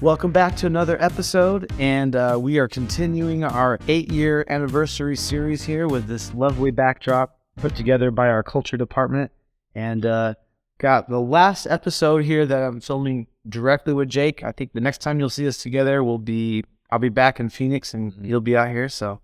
Welcome 0.00 0.30
back 0.30 0.54
to 0.58 0.66
another 0.66 1.00
episode, 1.02 1.72
and 1.80 2.14
uh, 2.14 2.38
we 2.40 2.58
are 2.58 2.68
continuing 2.68 3.42
our 3.42 3.80
eight 3.88 4.12
year 4.12 4.44
anniversary 4.48 5.16
series 5.16 5.64
here 5.64 5.88
with 5.88 6.06
this 6.06 6.32
lovely 6.34 6.70
backdrop 6.70 7.36
put 7.56 7.74
together 7.74 8.12
by 8.12 8.28
our 8.28 8.44
culture 8.44 8.76
department. 8.76 9.32
And 9.74 10.06
uh, 10.06 10.34
got 10.78 11.08
the 11.08 11.20
last 11.20 11.66
episode 11.66 12.24
here 12.24 12.46
that 12.46 12.62
I'm 12.62 12.80
filming 12.80 13.26
directly 13.48 13.92
with 13.92 14.08
Jake. 14.08 14.44
I 14.44 14.52
think 14.52 14.72
the 14.72 14.80
next 14.80 14.98
time 14.98 15.18
you'll 15.18 15.30
see 15.30 15.48
us 15.48 15.58
together 15.60 16.04
will 16.04 16.18
be 16.18 16.64
I'll 16.90 17.00
be 17.00 17.08
back 17.08 17.40
in 17.40 17.48
Phoenix 17.48 17.92
and 17.92 18.12
Mhm. 18.12 18.24
you'll 18.26 18.40
be 18.40 18.56
out 18.56 18.68
here. 18.68 18.88
So 18.88 19.20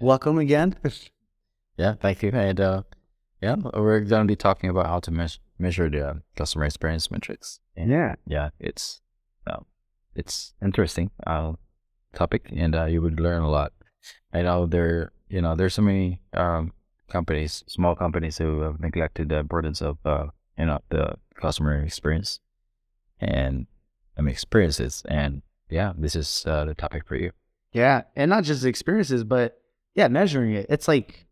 welcome 0.00 0.38
again. 0.38 0.76
Yeah, 1.76 1.94
thank 1.94 2.24
you. 2.24 2.30
And 2.34 2.60
uh, 2.60 2.82
yeah, 3.40 3.54
we're 3.54 4.00
going 4.00 4.22
to 4.24 4.26
be 4.26 4.34
talking 4.34 4.68
about 4.68 4.86
how 4.86 4.98
to 4.98 5.12
meas- 5.12 5.38
measure 5.60 5.88
the 5.88 6.08
uh, 6.08 6.14
customer 6.34 6.64
experience 6.64 7.08
metrics. 7.08 7.60
And 7.76 7.88
yeah. 7.92 8.16
yeah, 8.26 8.48
it's 8.58 9.00
it's 10.14 10.54
interesting 10.62 11.10
uh, 11.26 11.52
topic, 12.14 12.50
and 12.54 12.74
uh, 12.74 12.84
you 12.84 13.02
would 13.02 13.20
learn 13.20 13.42
a 13.42 13.50
lot. 13.50 13.72
I 14.32 14.42
know 14.42 14.66
there, 14.66 15.12
you 15.28 15.40
know, 15.40 15.54
there's 15.54 15.74
so 15.74 15.82
many 15.82 16.20
um, 16.34 16.72
companies, 17.08 17.64
small 17.66 17.94
companies 17.94 18.38
who 18.38 18.60
have 18.60 18.80
neglected 18.80 19.28
the 19.28 19.36
importance 19.36 19.80
of 19.80 19.98
uh, 20.04 20.26
you 20.58 20.66
know 20.66 20.80
the 20.90 21.14
customer 21.40 21.80
experience 21.82 22.40
and 23.20 23.66
I 24.16 24.22
mean 24.22 24.32
experiences. 24.32 25.02
And 25.08 25.42
yeah, 25.70 25.92
this 25.96 26.16
is 26.16 26.44
uh, 26.46 26.64
the 26.64 26.74
topic 26.74 27.06
for 27.06 27.16
you. 27.16 27.32
Yeah, 27.72 28.02
and 28.16 28.30
not 28.30 28.44
just 28.44 28.64
experiences, 28.64 29.24
but 29.24 29.60
yeah, 29.94 30.08
measuring 30.08 30.54
it. 30.54 30.66
It's 30.68 30.88
like 30.88 31.26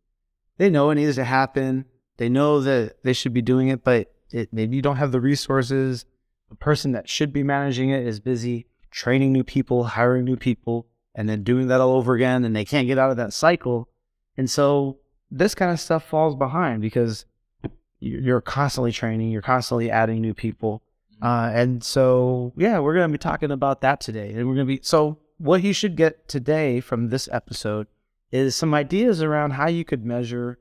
they 0.59 0.71
know 0.71 0.91
it 0.91 0.97
needs 0.97 1.17
to 1.17 1.25
happen. 1.25 1.87
They 2.19 2.29
know 2.29 2.61
that 2.61 3.03
they 3.03 3.13
should 3.13 3.35
be 3.35 3.43
doing 3.43 3.69
it, 3.69 3.85
but 3.85 4.13
it, 4.31 4.53
maybe 4.53 4.77
you 4.77 4.83
don't 4.83 4.97
have 4.97 5.13
the 5.13 5.21
resources. 5.21 6.07
The 6.49 6.57
person 6.57 6.93
that 6.93 7.09
should 7.09 7.33
be 7.33 7.43
managing 7.43 7.91
it 7.91 8.07
is 8.07 8.21
busy 8.21 8.67
training 8.97 9.31
new 9.31 9.45
people, 9.45 9.85
hiring 9.85 10.25
new 10.25 10.37
people, 10.37 10.87
and 11.15 11.29
then 11.29 11.43
doing 11.43 11.69
that 11.69 11.83
all 11.83 11.93
over 11.93 12.15
again, 12.15 12.45
and 12.47 12.57
they 12.57 12.65
can't 12.65 12.87
get 12.87 12.99
out 12.99 13.11
of 13.11 13.19
that 13.19 13.35
cycle. 13.35 13.91
And 14.39 14.49
so 14.49 14.97
this 15.31 15.55
kind 15.55 15.71
of 15.71 15.79
stuff 15.79 16.03
falls 16.09 16.35
behind 16.35 16.81
because 16.81 17.27
you- 18.01 18.19
you're 18.21 18.41
constantly 18.41 18.93
training, 18.93 19.31
you're 19.31 19.43
constantly 19.43 19.91
adding 19.91 20.23
new 20.23 20.33
people. 20.33 20.83
Uh, 21.21 21.51
and 21.53 21.85
so, 21.85 22.55
yeah, 22.57 22.79
we're 22.79 22.95
going 22.95 23.07
to 23.07 23.13
be 23.13 23.19
talking 23.19 23.51
about 23.51 23.83
that 23.83 24.01
today. 24.01 24.33
And 24.33 24.49
we're 24.49 24.55
going 24.55 24.67
to 24.67 24.77
be, 24.77 24.81
so 24.83 25.19
what 25.37 25.63
you 25.63 25.75
should 25.75 25.95
get 25.95 26.27
today 26.27 26.81
from 26.81 27.11
this 27.11 27.29
episode 27.31 27.89
is 28.31 28.57
some 28.57 28.73
ideas 28.73 29.23
around 29.23 29.53
how 29.53 29.69
you 29.69 29.85
could 29.85 30.07
measure 30.07 30.59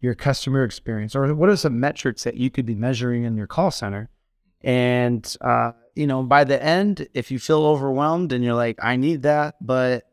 your 0.00 0.14
customer 0.16 0.64
experience 0.64 1.14
or 1.14 1.32
what 1.36 1.48
are 1.48 1.56
some 1.56 1.78
metrics 1.78 2.24
that 2.24 2.36
you 2.36 2.50
could 2.50 2.66
be 2.66 2.74
measuring 2.74 3.22
in 3.22 3.36
your 3.36 3.46
call 3.46 3.70
center. 3.70 4.08
And, 4.62 5.36
uh, 5.40 5.72
you 5.96 6.06
know, 6.06 6.22
by 6.22 6.44
the 6.44 6.62
end, 6.62 7.08
if 7.14 7.30
you 7.30 7.38
feel 7.38 7.64
overwhelmed 7.64 8.32
and 8.32 8.44
you're 8.44 8.54
like, 8.54 8.78
I 8.82 8.96
need 8.96 9.22
that, 9.22 9.56
but 9.60 10.04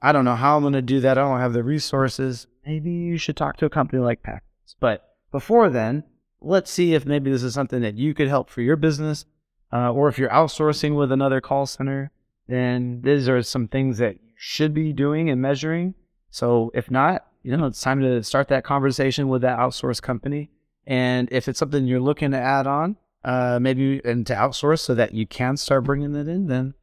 I 0.00 0.10
don't 0.12 0.24
know 0.24 0.34
how 0.34 0.56
I'm 0.56 0.62
going 0.62 0.72
to 0.72 0.82
do 0.82 1.00
that. 1.00 1.18
I 1.18 1.22
don't 1.22 1.38
have 1.38 1.52
the 1.52 1.62
resources. 1.62 2.46
Maybe 2.64 2.90
you 2.90 3.18
should 3.18 3.36
talk 3.36 3.58
to 3.58 3.66
a 3.66 3.70
company 3.70 4.02
like 4.02 4.22
PackBiz. 4.22 4.76
But 4.80 5.06
before 5.30 5.68
then, 5.68 6.04
let's 6.40 6.70
see 6.70 6.94
if 6.94 7.04
maybe 7.04 7.30
this 7.30 7.42
is 7.42 7.52
something 7.54 7.82
that 7.82 7.96
you 7.96 8.14
could 8.14 8.28
help 8.28 8.48
for 8.48 8.62
your 8.62 8.76
business. 8.76 9.26
Uh, 9.72 9.92
or 9.92 10.08
if 10.08 10.18
you're 10.18 10.30
outsourcing 10.30 10.96
with 10.96 11.12
another 11.12 11.40
call 11.40 11.66
center, 11.66 12.10
then 12.48 13.02
these 13.02 13.28
are 13.28 13.42
some 13.42 13.68
things 13.68 13.98
that 13.98 14.14
you 14.14 14.32
should 14.36 14.72
be 14.72 14.92
doing 14.92 15.28
and 15.28 15.42
measuring. 15.42 15.94
So 16.30 16.70
if 16.72 16.90
not, 16.90 17.26
you 17.42 17.54
know, 17.54 17.66
it's 17.66 17.80
time 17.80 18.00
to 18.00 18.22
start 18.22 18.48
that 18.48 18.64
conversation 18.64 19.28
with 19.28 19.42
that 19.42 19.58
outsource 19.58 20.00
company. 20.00 20.50
And 20.86 21.28
if 21.30 21.48
it's 21.48 21.58
something 21.58 21.86
you're 21.86 22.00
looking 22.00 22.30
to 22.30 22.38
add 22.38 22.66
on, 22.66 22.96
uh, 23.26 23.58
maybe 23.60 24.00
and 24.04 24.26
to 24.26 24.34
outsource 24.34 24.80
so 24.80 24.94
that 24.94 25.12
you 25.12 25.26
can 25.26 25.56
start 25.58 25.84
bringing 25.84 26.14
it 26.14 26.28
in, 26.28 26.46
then 26.46 26.74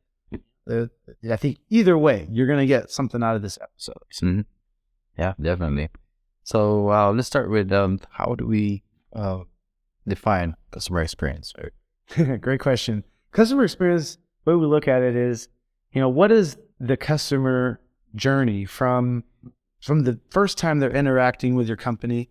uh, 0.69 0.85
I 1.30 1.35
think 1.38 1.58
either 1.69 1.97
way, 1.97 2.27
you're 2.30 2.47
going 2.47 2.59
to 2.59 2.66
get 2.67 2.91
something 2.91 3.23
out 3.23 3.35
of 3.35 3.41
this 3.41 3.58
episode. 3.61 3.95
Mhm. 4.22 4.45
Yeah, 5.17 5.34
definitely. 5.41 5.90
So 6.44 6.91
uh, 6.91 7.12
let's 7.12 7.28
start 7.28 7.50
with 7.50 7.72
um, 7.72 8.00
how 8.12 8.35
do 8.35 8.45
we 8.45 8.84
uh, 9.13 9.40
define 10.07 10.56
customer 10.72 11.01
experience? 11.01 11.53
Great 12.41 12.59
question. 12.59 13.03
Customer 13.31 13.63
experience, 13.63 14.17
the 14.44 14.51
way 14.51 14.57
we 14.57 14.66
look 14.67 14.88
at 14.88 15.01
it 15.01 15.16
is, 15.16 15.47
you 15.94 16.01
know, 16.01 16.09
what 16.09 16.31
is 16.31 16.57
the 16.79 16.97
customer 16.97 17.79
journey 18.16 18.66
from 18.66 19.23
from 19.81 20.03
the 20.03 20.19
first 20.29 20.57
time 20.57 20.79
they're 20.79 20.91
interacting 20.96 21.56
with 21.56 21.67
your 21.67 21.78
company 21.78 22.29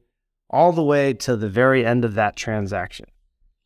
all 0.49 0.73
the 0.73 0.83
way 0.83 1.13
to 1.13 1.37
the 1.37 1.49
very 1.49 1.85
end 1.85 2.05
of 2.05 2.15
that 2.15 2.35
transaction. 2.37 3.07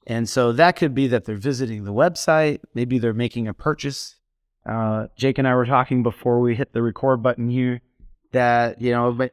And 0.06 0.28
so 0.28 0.52
that 0.52 0.76
could 0.76 0.94
be 0.94 1.08
that 1.08 1.24
they're 1.24 1.36
visiting 1.36 1.84
the 1.84 1.92
website, 1.92 2.60
maybe 2.74 2.98
they're 2.98 3.12
making 3.12 3.48
a 3.48 3.54
purchase. 3.54 4.16
Uh, 4.64 5.08
Jake 5.16 5.38
and 5.38 5.48
I 5.48 5.54
were 5.54 5.66
talking 5.66 6.02
before 6.02 6.40
we 6.40 6.54
hit 6.54 6.72
the 6.72 6.82
record 6.82 7.22
button 7.22 7.48
here 7.48 7.80
that, 8.32 8.80
you 8.80 8.92
know, 8.92 9.12
but 9.12 9.32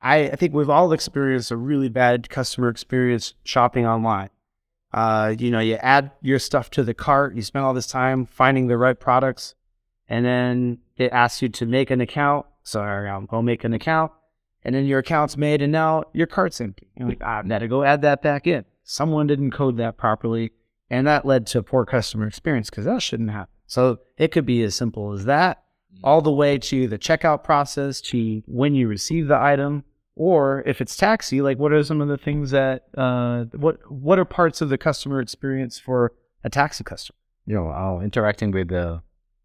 I, 0.00 0.30
I 0.30 0.36
think 0.36 0.54
we've 0.54 0.70
all 0.70 0.92
experienced 0.92 1.50
a 1.50 1.56
really 1.56 1.88
bad 1.88 2.28
customer 2.28 2.68
experience 2.68 3.34
shopping 3.44 3.86
online. 3.86 4.30
Uh, 4.92 5.34
you 5.38 5.50
know, 5.50 5.58
you 5.58 5.74
add 5.74 6.12
your 6.22 6.38
stuff 6.38 6.70
to 6.70 6.82
the 6.82 6.94
cart, 6.94 7.34
you 7.34 7.42
spend 7.42 7.64
all 7.64 7.74
this 7.74 7.86
time 7.86 8.24
finding 8.24 8.68
the 8.68 8.78
right 8.78 8.98
products, 8.98 9.54
and 10.08 10.24
then 10.24 10.78
it 10.96 11.12
asks 11.12 11.42
you 11.42 11.48
to 11.48 11.66
make 11.66 11.90
an 11.90 12.00
account. 12.00 12.46
So 12.62 12.80
I'll 12.80 13.22
go 13.22 13.42
make 13.42 13.64
an 13.64 13.74
account, 13.74 14.12
and 14.64 14.74
then 14.74 14.86
your 14.86 15.00
account's 15.00 15.36
made, 15.36 15.60
and 15.60 15.72
now 15.72 16.04
your 16.12 16.26
cart's 16.26 16.60
empty. 16.60 16.88
You're 16.96 17.08
like, 17.08 17.20
"Ah, 17.22 17.38
I've 17.38 17.48
got 17.48 17.58
to 17.58 17.68
go 17.68 17.82
add 17.82 18.02
that 18.02 18.22
back 18.22 18.46
in. 18.46 18.64
Someone 18.90 19.26
didn't 19.26 19.50
code 19.50 19.76
that 19.76 19.98
properly, 19.98 20.50
and 20.88 21.06
that 21.06 21.26
led 21.26 21.46
to 21.48 21.62
poor 21.62 21.84
customer 21.84 22.26
experience 22.26 22.70
because 22.70 22.86
that 22.86 23.02
shouldn't 23.02 23.30
happen. 23.30 23.52
So 23.66 23.98
it 24.16 24.32
could 24.32 24.46
be 24.46 24.62
as 24.62 24.74
simple 24.74 25.12
as 25.12 25.26
that, 25.26 25.62
all 26.02 26.22
the 26.22 26.32
way 26.32 26.56
to 26.56 26.88
the 26.88 26.98
checkout 26.98 27.44
process, 27.44 28.00
to 28.00 28.42
when 28.46 28.74
you 28.74 28.88
receive 28.88 29.28
the 29.28 29.38
item, 29.38 29.84
or 30.16 30.62
if 30.64 30.80
it's 30.80 30.96
taxi, 30.96 31.42
like 31.42 31.58
what 31.58 31.70
are 31.70 31.84
some 31.84 32.00
of 32.00 32.08
the 32.08 32.16
things 32.16 32.50
that 32.52 32.86
uh, 32.96 33.44
what 33.56 33.78
what 33.92 34.18
are 34.18 34.24
parts 34.24 34.62
of 34.62 34.70
the 34.70 34.78
customer 34.78 35.20
experience 35.20 35.78
for 35.78 36.14
a 36.42 36.48
taxi 36.48 36.82
customer? 36.82 37.18
You 37.44 37.56
know, 37.56 37.68
uh, 37.68 38.00
interacting 38.00 38.52
with 38.52 38.68
the 38.68 39.02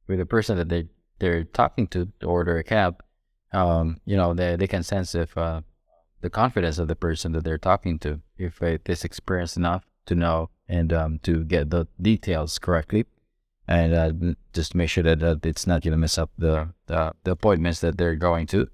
with 0.08 0.20
the 0.20 0.26
person 0.26 0.56
that 0.56 0.70
they 0.70 0.88
they're 1.20 1.44
talking 1.44 1.88
to 1.88 2.08
to 2.22 2.26
order 2.28 2.58
a 2.60 2.64
cab. 2.64 3.04
Um, 3.52 4.00
you 4.06 4.16
know, 4.16 4.34
they 4.34 4.56
they 4.56 4.68
can 4.68 4.84
sense 4.84 5.14
if 5.16 5.38
uh, 5.38 5.64
the 6.24 6.30
confidence 6.30 6.80
of 6.80 6.88
the 6.88 6.96
person 6.96 7.34
that 7.34 7.44
they're 7.44 7.58
talking 7.58 8.00
to, 8.00 8.22
if 8.38 8.62
it 8.62 8.82
is 8.88 9.04
experienced 9.04 9.58
enough 9.58 9.84
to 10.06 10.16
know 10.16 10.50
and 10.68 10.92
um, 10.94 11.20
to 11.20 11.44
get 11.44 11.70
the 11.70 11.86
details 12.02 12.58
correctly, 12.58 13.06
and 13.68 13.94
uh, 13.94 14.12
just 14.54 14.74
make 14.74 14.90
sure 14.90 15.04
that 15.04 15.22
uh, 15.22 15.36
it's 15.44 15.68
not 15.68 15.84
gonna 15.84 15.98
mess 15.98 16.18
up 16.18 16.32
the, 16.38 16.70
the 16.88 17.14
the 17.26 17.32
appointments 17.32 17.82
that 17.82 17.98
they're 17.98 18.16
going 18.16 18.48
to, 18.48 18.68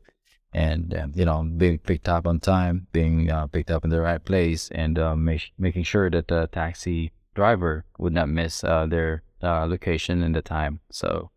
and 0.54 0.94
um, 0.94 1.12
you 1.16 1.26
know, 1.26 1.44
being 1.58 1.80
picked 1.80 2.08
up 2.08 2.28
on 2.28 2.40
time, 2.40 2.88
being 2.94 3.32
uh, 3.32 3.48
picked 3.48 3.72
up 3.72 3.84
in 3.84 3.90
the 3.90 4.00
right 4.00 4.24
place, 4.24 4.70
and 4.72 5.00
uh, 5.00 5.16
make, 5.16 5.52
making 5.58 5.84
sure 5.84 6.10
that 6.10 6.28
the 6.28 6.48
taxi 6.52 7.12
driver 7.34 7.84
would 7.98 8.14
not 8.14 8.30
miss 8.30 8.64
uh, 8.64 8.86
their 8.86 9.24
uh, 9.42 9.66
location 9.66 10.22
and 10.22 10.36
the 10.36 10.42
time. 10.44 10.81
So 10.92 11.31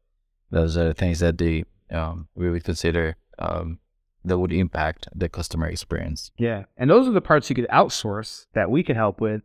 those 0.51 0.77
are 0.77 0.89
the 0.89 0.95
things 0.95 1.21
that 1.21 1.39
they 1.39 1.65
um, 1.91 2.29
we 2.35 2.51
would 2.51 2.65
consider 2.65 3.17
um, 3.39 3.79
that 4.25 4.39
would 4.39 4.53
impact 4.53 5.09
the 5.15 5.29
customer 5.29 5.67
experience. 5.69 6.31
Yeah, 6.37 6.65
and 6.77 6.89
those 6.91 7.09
are 7.09 7.13
the 7.13 7.21
parts 7.21 7.49
you 7.51 7.57
could 7.57 7.69
outsource 7.69 8.47
that 8.55 8.71
we 8.71 8.83
could 8.83 8.97
help 8.97 9.21
with, 9.21 9.43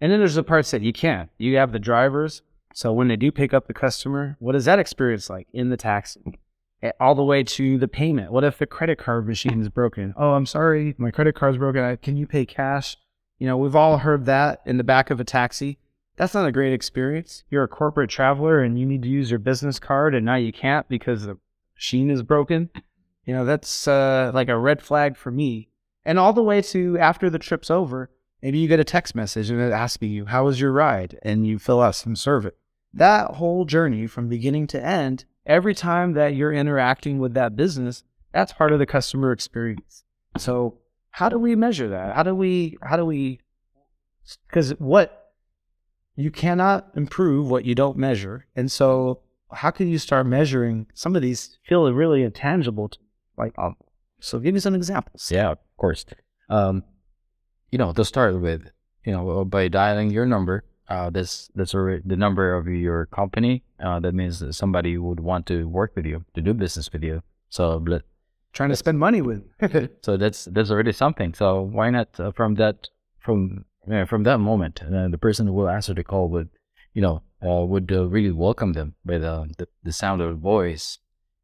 and 0.00 0.12
then 0.12 0.18
there's 0.20 0.34
the 0.34 0.42
parts 0.42 0.70
that 0.70 0.82
you 0.82 0.92
can't. 0.92 1.30
You 1.38 1.56
have 1.56 1.72
the 1.72 1.78
drivers, 1.78 2.42
so 2.74 2.92
when 2.92 3.08
they 3.08 3.16
do 3.16 3.32
pick 3.32 3.52
up 3.54 3.66
the 3.66 3.74
customer, 3.74 4.36
what 4.38 4.54
is 4.54 4.64
that 4.66 4.78
experience 4.78 5.28
like 5.30 5.48
in 5.52 5.70
the 5.70 5.76
taxi? 5.76 6.38
Eh, 6.82 6.92
All 7.00 7.14
the 7.14 7.24
way 7.24 7.42
to 7.42 7.78
the 7.78 7.88
payment. 7.88 8.30
What 8.30 8.44
if 8.44 8.58
the 8.58 8.66
credit 8.66 8.98
card 8.98 9.26
machine 9.26 9.60
is 9.60 9.68
broken? 9.68 10.14
Oh, 10.16 10.32
I'm 10.32 10.46
sorry, 10.46 10.94
my 10.98 11.10
credit 11.10 11.34
card's 11.34 11.58
broken. 11.58 11.96
Can 11.98 12.16
you 12.16 12.26
pay 12.26 12.46
cash? 12.46 12.96
You 13.38 13.46
know, 13.46 13.56
we've 13.56 13.74
all 13.76 13.98
heard 13.98 14.26
that 14.26 14.60
in 14.66 14.76
the 14.78 14.84
back 14.84 15.10
of 15.10 15.18
a 15.20 15.24
taxi. 15.24 15.78
That's 16.16 16.34
not 16.34 16.46
a 16.48 16.52
great 16.52 16.72
experience. 16.72 17.44
You're 17.50 17.62
a 17.62 17.68
corporate 17.68 18.10
traveler 18.10 18.60
and 18.60 18.78
you 18.78 18.84
need 18.84 19.02
to 19.02 19.08
use 19.08 19.30
your 19.30 19.38
business 19.38 19.78
card, 19.78 20.14
and 20.14 20.26
now 20.26 20.34
you 20.34 20.52
can't 20.52 20.88
because 20.88 21.24
the 21.26 21.38
machine 21.76 22.10
is 22.10 22.22
broken. 22.22 22.70
You 23.28 23.34
know, 23.34 23.44
that's 23.44 23.86
uh, 23.86 24.30
like 24.32 24.48
a 24.48 24.56
red 24.56 24.80
flag 24.80 25.14
for 25.14 25.30
me. 25.30 25.68
And 26.06 26.18
all 26.18 26.32
the 26.32 26.42
way 26.42 26.62
to 26.62 26.96
after 26.96 27.28
the 27.28 27.38
trip's 27.38 27.70
over, 27.70 28.08
maybe 28.42 28.56
you 28.56 28.68
get 28.68 28.80
a 28.80 28.84
text 28.84 29.14
message 29.14 29.50
and 29.50 29.60
it 29.60 29.70
asking 29.70 30.12
you, 30.12 30.24
How 30.24 30.46
was 30.46 30.58
your 30.58 30.72
ride? 30.72 31.18
And 31.20 31.46
you 31.46 31.58
fill 31.58 31.82
out 31.82 31.94
some 31.94 32.16
survey. 32.16 32.52
That 32.94 33.32
whole 33.32 33.66
journey 33.66 34.06
from 34.06 34.30
beginning 34.30 34.66
to 34.68 34.82
end, 34.82 35.26
every 35.44 35.74
time 35.74 36.14
that 36.14 36.36
you're 36.36 36.54
interacting 36.54 37.18
with 37.18 37.34
that 37.34 37.54
business, 37.54 38.02
that's 38.32 38.54
part 38.54 38.72
of 38.72 38.78
the 38.78 38.86
customer 38.86 39.30
experience. 39.30 40.04
So 40.38 40.78
how 41.10 41.28
do 41.28 41.38
we 41.38 41.54
measure 41.54 41.90
that? 41.90 42.16
How 42.16 42.22
do 42.22 42.34
we 42.34 42.78
how 42.80 42.96
do 42.96 43.04
we 43.04 43.40
because 44.46 44.70
what 44.78 45.34
you 46.16 46.30
cannot 46.30 46.92
improve 46.96 47.50
what 47.50 47.66
you 47.66 47.74
don't 47.74 47.98
measure. 47.98 48.46
And 48.56 48.72
so 48.72 49.20
how 49.52 49.70
can 49.70 49.86
you 49.86 49.98
start 49.98 50.26
measuring 50.26 50.86
some 50.94 51.14
of 51.14 51.20
these 51.20 51.58
feel 51.62 51.92
really 51.92 52.22
intangible 52.22 52.88
to, 52.88 52.98
like 53.38 53.54
um, 53.58 53.76
so 54.20 54.38
give 54.38 54.54
me 54.54 54.60
some 54.60 54.74
examples. 54.74 55.30
Yeah, 55.30 55.50
of 55.50 55.58
course. 55.76 56.04
Um, 56.50 56.82
you 57.70 57.78
know, 57.78 57.92
to 57.92 58.04
start 58.04 58.40
with, 58.40 58.70
you 59.04 59.12
know, 59.12 59.44
by 59.44 59.68
dialing 59.68 60.10
your 60.10 60.26
number, 60.26 60.64
uh, 60.88 61.10
that's 61.10 61.50
that's 61.54 61.74
already 61.74 62.02
the 62.04 62.16
number 62.16 62.54
of 62.54 62.66
your 62.66 63.06
company. 63.06 63.62
Uh, 63.82 64.00
that 64.00 64.14
means 64.14 64.40
that 64.40 64.54
somebody 64.54 64.98
would 64.98 65.20
want 65.20 65.46
to 65.46 65.68
work 65.68 65.92
with 65.94 66.06
you 66.06 66.24
to 66.34 66.40
do 66.40 66.54
business 66.54 66.92
with 66.92 67.02
you. 67.02 67.22
So 67.50 67.82
let, 67.86 68.02
Trying 68.52 68.70
to 68.70 68.76
spend 68.76 68.98
money 68.98 69.20
with. 69.20 69.44
so 70.02 70.16
that's 70.16 70.46
that's 70.46 70.70
already 70.70 70.92
something. 70.92 71.34
So 71.34 71.62
why 71.62 71.90
not 71.90 72.18
uh, 72.18 72.32
from 72.32 72.54
that 72.56 72.88
from 73.18 73.66
yeah, 73.86 74.04
from 74.04 74.24
that 74.24 74.38
moment, 74.38 74.82
uh, 74.82 75.08
the 75.08 75.18
person 75.18 75.46
who 75.46 75.52
will 75.52 75.68
answer 75.68 75.94
the 75.94 76.02
call 76.02 76.28
would, 76.30 76.48
you 76.94 77.02
know, 77.02 77.22
uh, 77.46 77.64
would 77.64 77.92
uh, 77.92 78.06
really 78.08 78.32
welcome 78.32 78.72
them 78.72 78.94
by 79.04 79.16
uh, 79.16 79.44
the 79.58 79.68
the 79.82 79.92
sound 79.92 80.22
of 80.22 80.30
the 80.30 80.40
voice, 80.40 80.98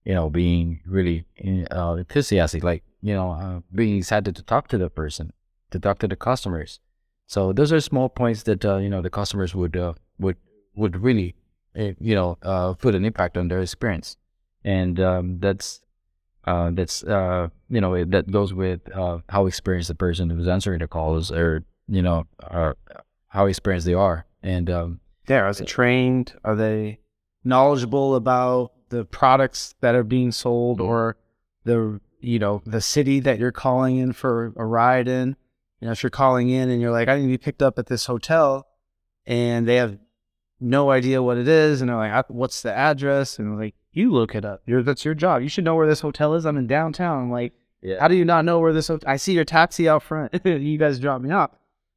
you 0.04 0.14
know, 0.14 0.30
being 0.30 0.80
really 0.86 1.24
uh, 1.70 1.94
enthusiastic, 1.94 2.62
like 2.62 2.82
you 3.02 3.14
know, 3.14 3.32
uh, 3.32 3.60
being 3.74 3.98
excited 3.98 4.36
to 4.36 4.42
talk 4.42 4.68
to 4.68 4.78
the 4.78 4.90
person, 4.90 5.32
to 5.70 5.78
talk 5.78 5.98
to 5.98 6.08
the 6.08 6.16
customers. 6.16 6.80
So 7.26 7.52
those 7.52 7.72
are 7.72 7.80
small 7.80 8.08
points 8.08 8.42
that 8.44 8.64
uh, 8.64 8.76
you 8.78 8.88
know 8.88 9.02
the 9.02 9.10
customers 9.10 9.54
would 9.54 9.76
uh, 9.76 9.94
would 10.18 10.36
would 10.74 10.96
really, 11.02 11.34
uh, 11.78 11.92
you 12.00 12.14
know, 12.14 12.38
uh, 12.42 12.74
put 12.74 12.94
an 12.94 13.04
impact 13.04 13.36
on 13.36 13.48
their 13.48 13.60
experience, 13.60 14.16
and 14.64 15.00
um, 15.00 15.38
that's 15.40 15.80
uh, 16.46 16.70
that's 16.72 17.02
uh, 17.04 17.48
you 17.70 17.80
know 17.80 18.04
that 18.04 18.30
goes 18.30 18.52
with 18.52 18.80
uh, 18.94 19.18
how 19.28 19.46
experienced 19.46 19.88
the 19.88 19.94
person 19.94 20.30
who's 20.30 20.48
answering 20.48 20.80
the 20.80 20.88
calls 20.88 21.32
or 21.32 21.64
you 21.88 22.02
know 22.02 22.26
or 22.50 22.76
how 23.28 23.46
experienced 23.46 23.86
they 23.86 23.94
are 23.94 24.26
and 24.42 24.70
um, 24.70 25.00
Yeah, 25.28 25.40
are 25.40 25.52
they 25.52 25.64
trained? 25.64 26.34
Are 26.44 26.54
they 26.54 27.00
knowledgeable 27.42 28.14
about 28.14 28.72
the 28.94 29.04
products 29.04 29.74
that 29.80 29.94
are 29.94 30.04
being 30.04 30.32
sold 30.32 30.80
or 30.80 31.16
the 31.64 32.00
you 32.20 32.38
know 32.38 32.62
the 32.64 32.80
city 32.80 33.20
that 33.20 33.38
you're 33.38 33.52
calling 33.52 33.96
in 33.96 34.12
for 34.12 34.52
a 34.56 34.64
ride 34.64 35.08
in? 35.08 35.36
You 35.80 35.86
know, 35.86 35.92
if 35.92 36.02
you're 36.02 36.10
calling 36.10 36.48
in 36.48 36.70
and 36.70 36.80
you're 36.80 36.92
like, 36.92 37.08
I 37.08 37.16
need 37.16 37.22
to 37.22 37.28
be 37.28 37.38
picked 37.38 37.62
up 37.62 37.78
at 37.78 37.86
this 37.86 38.06
hotel, 38.06 38.66
and 39.26 39.66
they 39.68 39.76
have 39.76 39.98
no 40.60 40.90
idea 40.90 41.22
what 41.22 41.36
it 41.36 41.48
is, 41.48 41.80
and 41.80 41.90
they're 41.90 41.96
like, 41.96 42.30
what's 42.30 42.62
the 42.62 42.72
address? 42.72 43.38
And 43.38 43.58
like, 43.58 43.74
you 43.92 44.10
look 44.10 44.34
it 44.34 44.44
up. 44.44 44.62
You're, 44.66 44.82
that's 44.82 45.04
your 45.04 45.14
job. 45.14 45.42
You 45.42 45.48
should 45.48 45.64
know 45.64 45.74
where 45.74 45.86
this 45.86 46.00
hotel 46.00 46.34
is. 46.34 46.46
I'm 46.46 46.56
in 46.56 46.66
downtown. 46.66 47.24
I'm 47.24 47.30
Like, 47.30 47.52
yeah 47.82 48.00
how 48.00 48.08
do 48.08 48.14
you 48.14 48.24
not 48.24 48.44
know 48.44 48.60
where 48.60 48.72
this? 48.72 48.88
Hotel- 48.88 49.10
I 49.10 49.16
see 49.16 49.34
your 49.34 49.44
taxi 49.44 49.88
out 49.88 50.02
front. 50.02 50.40
you 50.44 50.78
guys 50.78 50.98
drop 50.98 51.20
me 51.20 51.30
off. 51.30 51.50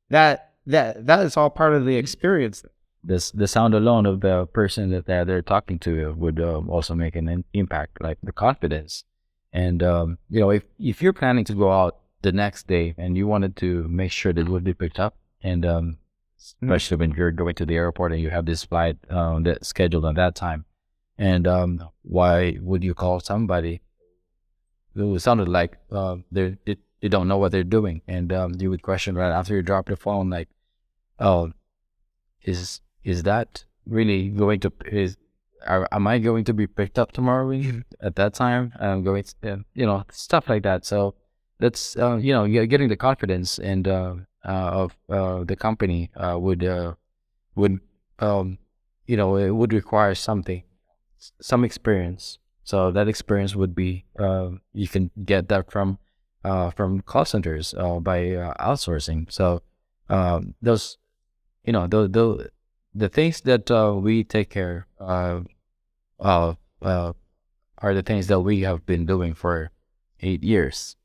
That 0.10 0.54
that 0.66 1.06
that 1.06 1.26
is 1.26 1.38
all 1.38 1.50
part 1.50 1.74
of 1.74 1.86
the 1.86 1.96
experience. 1.96 2.64
This 3.08 3.32
the 3.32 3.48
sound 3.48 3.74
alone 3.74 4.06
of 4.06 4.20
the 4.20 4.46
person 4.48 4.92
that 4.92 5.06
they're, 5.06 5.24
they're 5.24 5.42
talking 5.42 5.80
to 5.80 6.14
would 6.14 6.42
um, 6.42 6.70
also 6.70 6.94
make 6.94 7.16
an 7.16 7.30
in- 7.30 7.46
impact, 7.54 8.02
like 8.02 8.18
the 8.22 8.34
confidence. 8.34 9.06
And 9.54 9.82
um, 9.82 10.18
you 10.30 10.42
know, 10.42 10.50
if 10.50 10.64
if 10.78 11.02
you're 11.02 11.14
planning 11.14 11.46
to 11.46 11.54
go 11.54 11.72
out 11.72 12.00
the 12.22 12.34
next 12.34 12.68
day 12.68 12.94
and 12.98 13.16
you 13.16 13.26
wanted 13.26 13.56
to 13.58 13.88
make 13.88 14.12
sure 14.12 14.34
that 14.34 14.42
it 14.42 14.50
would 14.50 14.66
be 14.66 14.74
picked 14.74 15.00
up, 15.00 15.16
and 15.42 15.66
um, 15.66 15.98
especially 16.38 16.98
when 16.98 17.12
you're 17.12 17.32
going 17.32 17.56
to 17.56 17.66
the 17.66 17.76
airport 17.76 18.12
and 18.12 18.22
you 18.22 18.30
have 18.30 18.46
this 18.46 18.66
flight 18.66 18.98
um, 19.10 19.44
that's 19.44 19.70
scheduled 19.70 20.06
on 20.06 20.16
that 20.16 20.36
time, 20.36 20.66
and 21.18 21.48
um, 21.48 21.90
why 22.04 22.58
would 22.62 22.84
you 22.84 22.94
call 22.94 23.22
somebody 23.22 23.82
who 24.96 25.18
sounded 25.18 25.48
like 25.48 25.78
uh, 25.92 26.18
they 26.30 26.58
they 26.66 26.78
they 27.02 27.08
don't 27.08 27.30
know 27.30 27.38
what 27.38 27.54
they're 27.54 27.64
doing, 27.64 28.02
and 28.06 28.34
um, 28.34 28.56
you 28.60 28.70
would 28.70 28.82
question 28.82 29.16
right 29.16 29.32
after 29.32 29.56
you 29.56 29.62
drop 29.62 29.88
the 29.88 29.96
phone, 29.96 30.30
like, 30.30 30.50
oh, 31.20 31.54
is 32.44 32.82
is 33.08 33.24
that 33.24 33.64
really 33.86 34.28
going 34.28 34.60
to 34.60 34.72
is 34.92 35.16
are, 35.66 35.88
am 35.92 36.08
I 36.08 36.20
going 36.20 36.44
to 36.46 36.54
be 36.54 36.68
picked 36.68 37.00
up 37.00 37.12
tomorrow 37.12 37.52
at 38.02 38.16
that 38.16 38.34
time? 38.34 38.74
I'm 38.80 39.04
going 39.04 39.24
to, 39.24 39.54
uh, 39.54 39.58
you 39.74 39.86
know, 39.86 40.04
stuff 40.12 40.50
like 40.50 40.64
that. 40.64 40.86
So 40.86 41.16
that's, 41.60 41.98
uh, 41.98 42.18
you 42.18 42.34
know, 42.34 42.48
getting 42.66 42.90
the 42.90 42.98
confidence 42.98 43.60
and, 43.60 43.88
uh, 43.88 44.16
uh, 44.46 44.70
of, 44.82 44.98
uh, 45.10 45.44
the 45.44 45.56
company, 45.56 46.12
uh, 46.16 46.38
would, 46.40 46.64
uh, 46.64 46.94
would, 47.56 47.80
um, 48.20 48.60
you 49.08 49.18
know, 49.18 49.36
it 49.36 49.52
would 49.52 49.74
require 49.74 50.16
something, 50.16 50.64
some 51.42 51.64
experience. 51.64 52.40
So 52.64 52.92
that 52.92 53.08
experience 53.08 53.56
would 53.56 53.74
be, 53.74 54.06
uh, 54.20 54.50
you 54.74 54.88
can 54.88 55.12
get 55.26 55.50
that 55.50 55.72
from, 55.72 55.98
uh, 56.44 56.70
from 56.72 57.02
call 57.02 57.26
centers, 57.26 57.74
uh, 57.74 58.00
by 58.00 58.32
uh, 58.32 58.54
outsourcing. 58.60 59.32
So, 59.32 59.64
um, 60.10 60.54
those, 60.62 60.98
you 61.66 61.74
know, 61.74 61.88
the, 61.88 62.08
the, 62.08 62.50
the 62.98 63.10
things 63.10 63.42
that 63.42 63.70
uh, 63.70 63.94
we 63.96 64.24
take 64.24 64.50
care 64.50 64.88
uh, 65.00 65.42
of 66.20 66.58
uh, 66.82 67.14
are 67.78 67.94
the 67.94 68.02
things 68.02 68.28
that 68.28 68.40
we 68.40 68.62
have 68.62 68.86
been 68.86 69.06
doing 69.06 69.34
for 69.34 69.72
eight 70.22 70.44
years, 70.44 70.96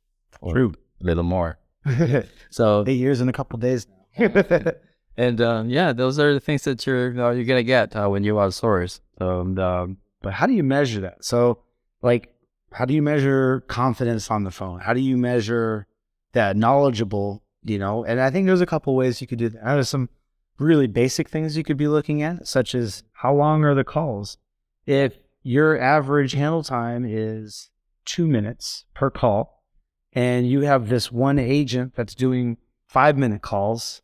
or 0.41 0.55
True. 0.55 0.75
a 1.01 1.05
little 1.05 1.25
more. 1.25 1.59
So, 2.51 2.85
Eight 2.87 2.99
years 2.99 3.21
in 3.21 3.29
a 3.29 3.33
couple 3.33 3.59
days 3.59 3.87
and 5.17 5.41
um, 5.41 5.71
yeah, 5.71 5.93
those 5.93 6.19
are 6.19 6.35
the 6.35 6.41
things 6.41 6.65
that 6.65 6.87
you're 6.87 7.09
uh, 7.19 7.31
you're 7.33 7.45
gonna 7.45 7.63
get 7.63 7.97
uh, 7.97 8.09
when 8.09 8.25
you 8.25 8.35
outsource. 8.35 9.01
So, 9.19 9.41
um, 9.41 9.97
but 10.21 10.33
how 10.35 10.47
do 10.47 10.53
you 10.53 10.63
measure 10.63 11.01
that? 11.01 11.25
So, 11.25 11.63
like, 12.03 12.35
how 12.73 12.85
do 12.85 12.95
you 12.95 13.03
measure 13.03 13.61
confidence 13.69 14.31
on 14.31 14.45
the 14.45 14.51
phone? 14.51 14.81
How 14.81 14.93
do 14.93 15.01
you 15.01 15.17
measure 15.17 15.87
that 16.33 16.57
knowledgeable? 16.57 17.43
You 17.65 17.79
know, 17.79 18.05
and 18.05 18.21
I 18.21 18.31
think 18.31 18.47
there's 18.47 18.61
a 18.61 18.67
couple 18.67 18.95
ways 18.95 19.21
you 19.21 19.27
could 19.27 19.39
do 19.39 19.49
that. 19.49 19.65
There's 19.65 19.89
some 19.89 20.09
really 20.59 20.87
basic 20.87 21.29
things 21.29 21.57
you 21.57 21.65
could 21.65 21.77
be 21.77 21.89
looking 21.89 22.23
at, 22.23 22.47
such 22.47 22.75
as 22.75 23.03
how 23.13 23.35
long 23.35 23.65
are 23.65 23.75
the 23.75 23.85
calls? 23.85 24.39
If 24.87 25.15
your 25.43 25.81
average 25.81 26.33
handle 26.33 26.63
time 26.63 27.05
is 27.07 27.71
two 28.05 28.27
minutes 28.27 28.85
per 28.95 29.11
call, 29.11 29.65
and 30.13 30.49
you 30.49 30.61
have 30.63 30.89
this 30.89 31.11
one 31.11 31.39
agent 31.39 31.95
that's 31.95 32.15
doing 32.15 32.59
five 32.87 33.17
minute 33.17 33.43
calls, 33.43 34.03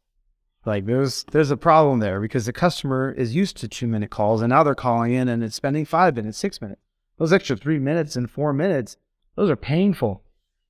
like 0.65 0.87
there's 0.87 1.25
there's 1.33 1.51
a 1.51 1.57
problem 1.57 2.01
there 2.01 2.21
because 2.21 2.47
the 2.47 2.53
customer 2.53 3.13
is 3.13 3.35
used 3.35 3.57
to 3.59 3.69
two 3.69 3.87
minute 3.87 4.11
calls 4.11 4.43
and 4.43 4.51
now 4.51 4.63
they're 4.63 4.75
calling 4.75 5.13
in 5.13 5.29
and 5.29 5.43
it's 5.43 5.57
spending 5.57 5.85
five 5.85 6.17
minutes, 6.17 6.39
six 6.39 6.61
minutes. 6.61 6.81
Those 7.19 7.33
extra 7.33 7.57
three 7.57 7.79
minutes 7.79 8.17
and 8.17 8.31
four 8.31 8.53
minutes, 8.53 8.97
those 9.35 9.51
are 9.51 9.57
painful. 9.57 10.23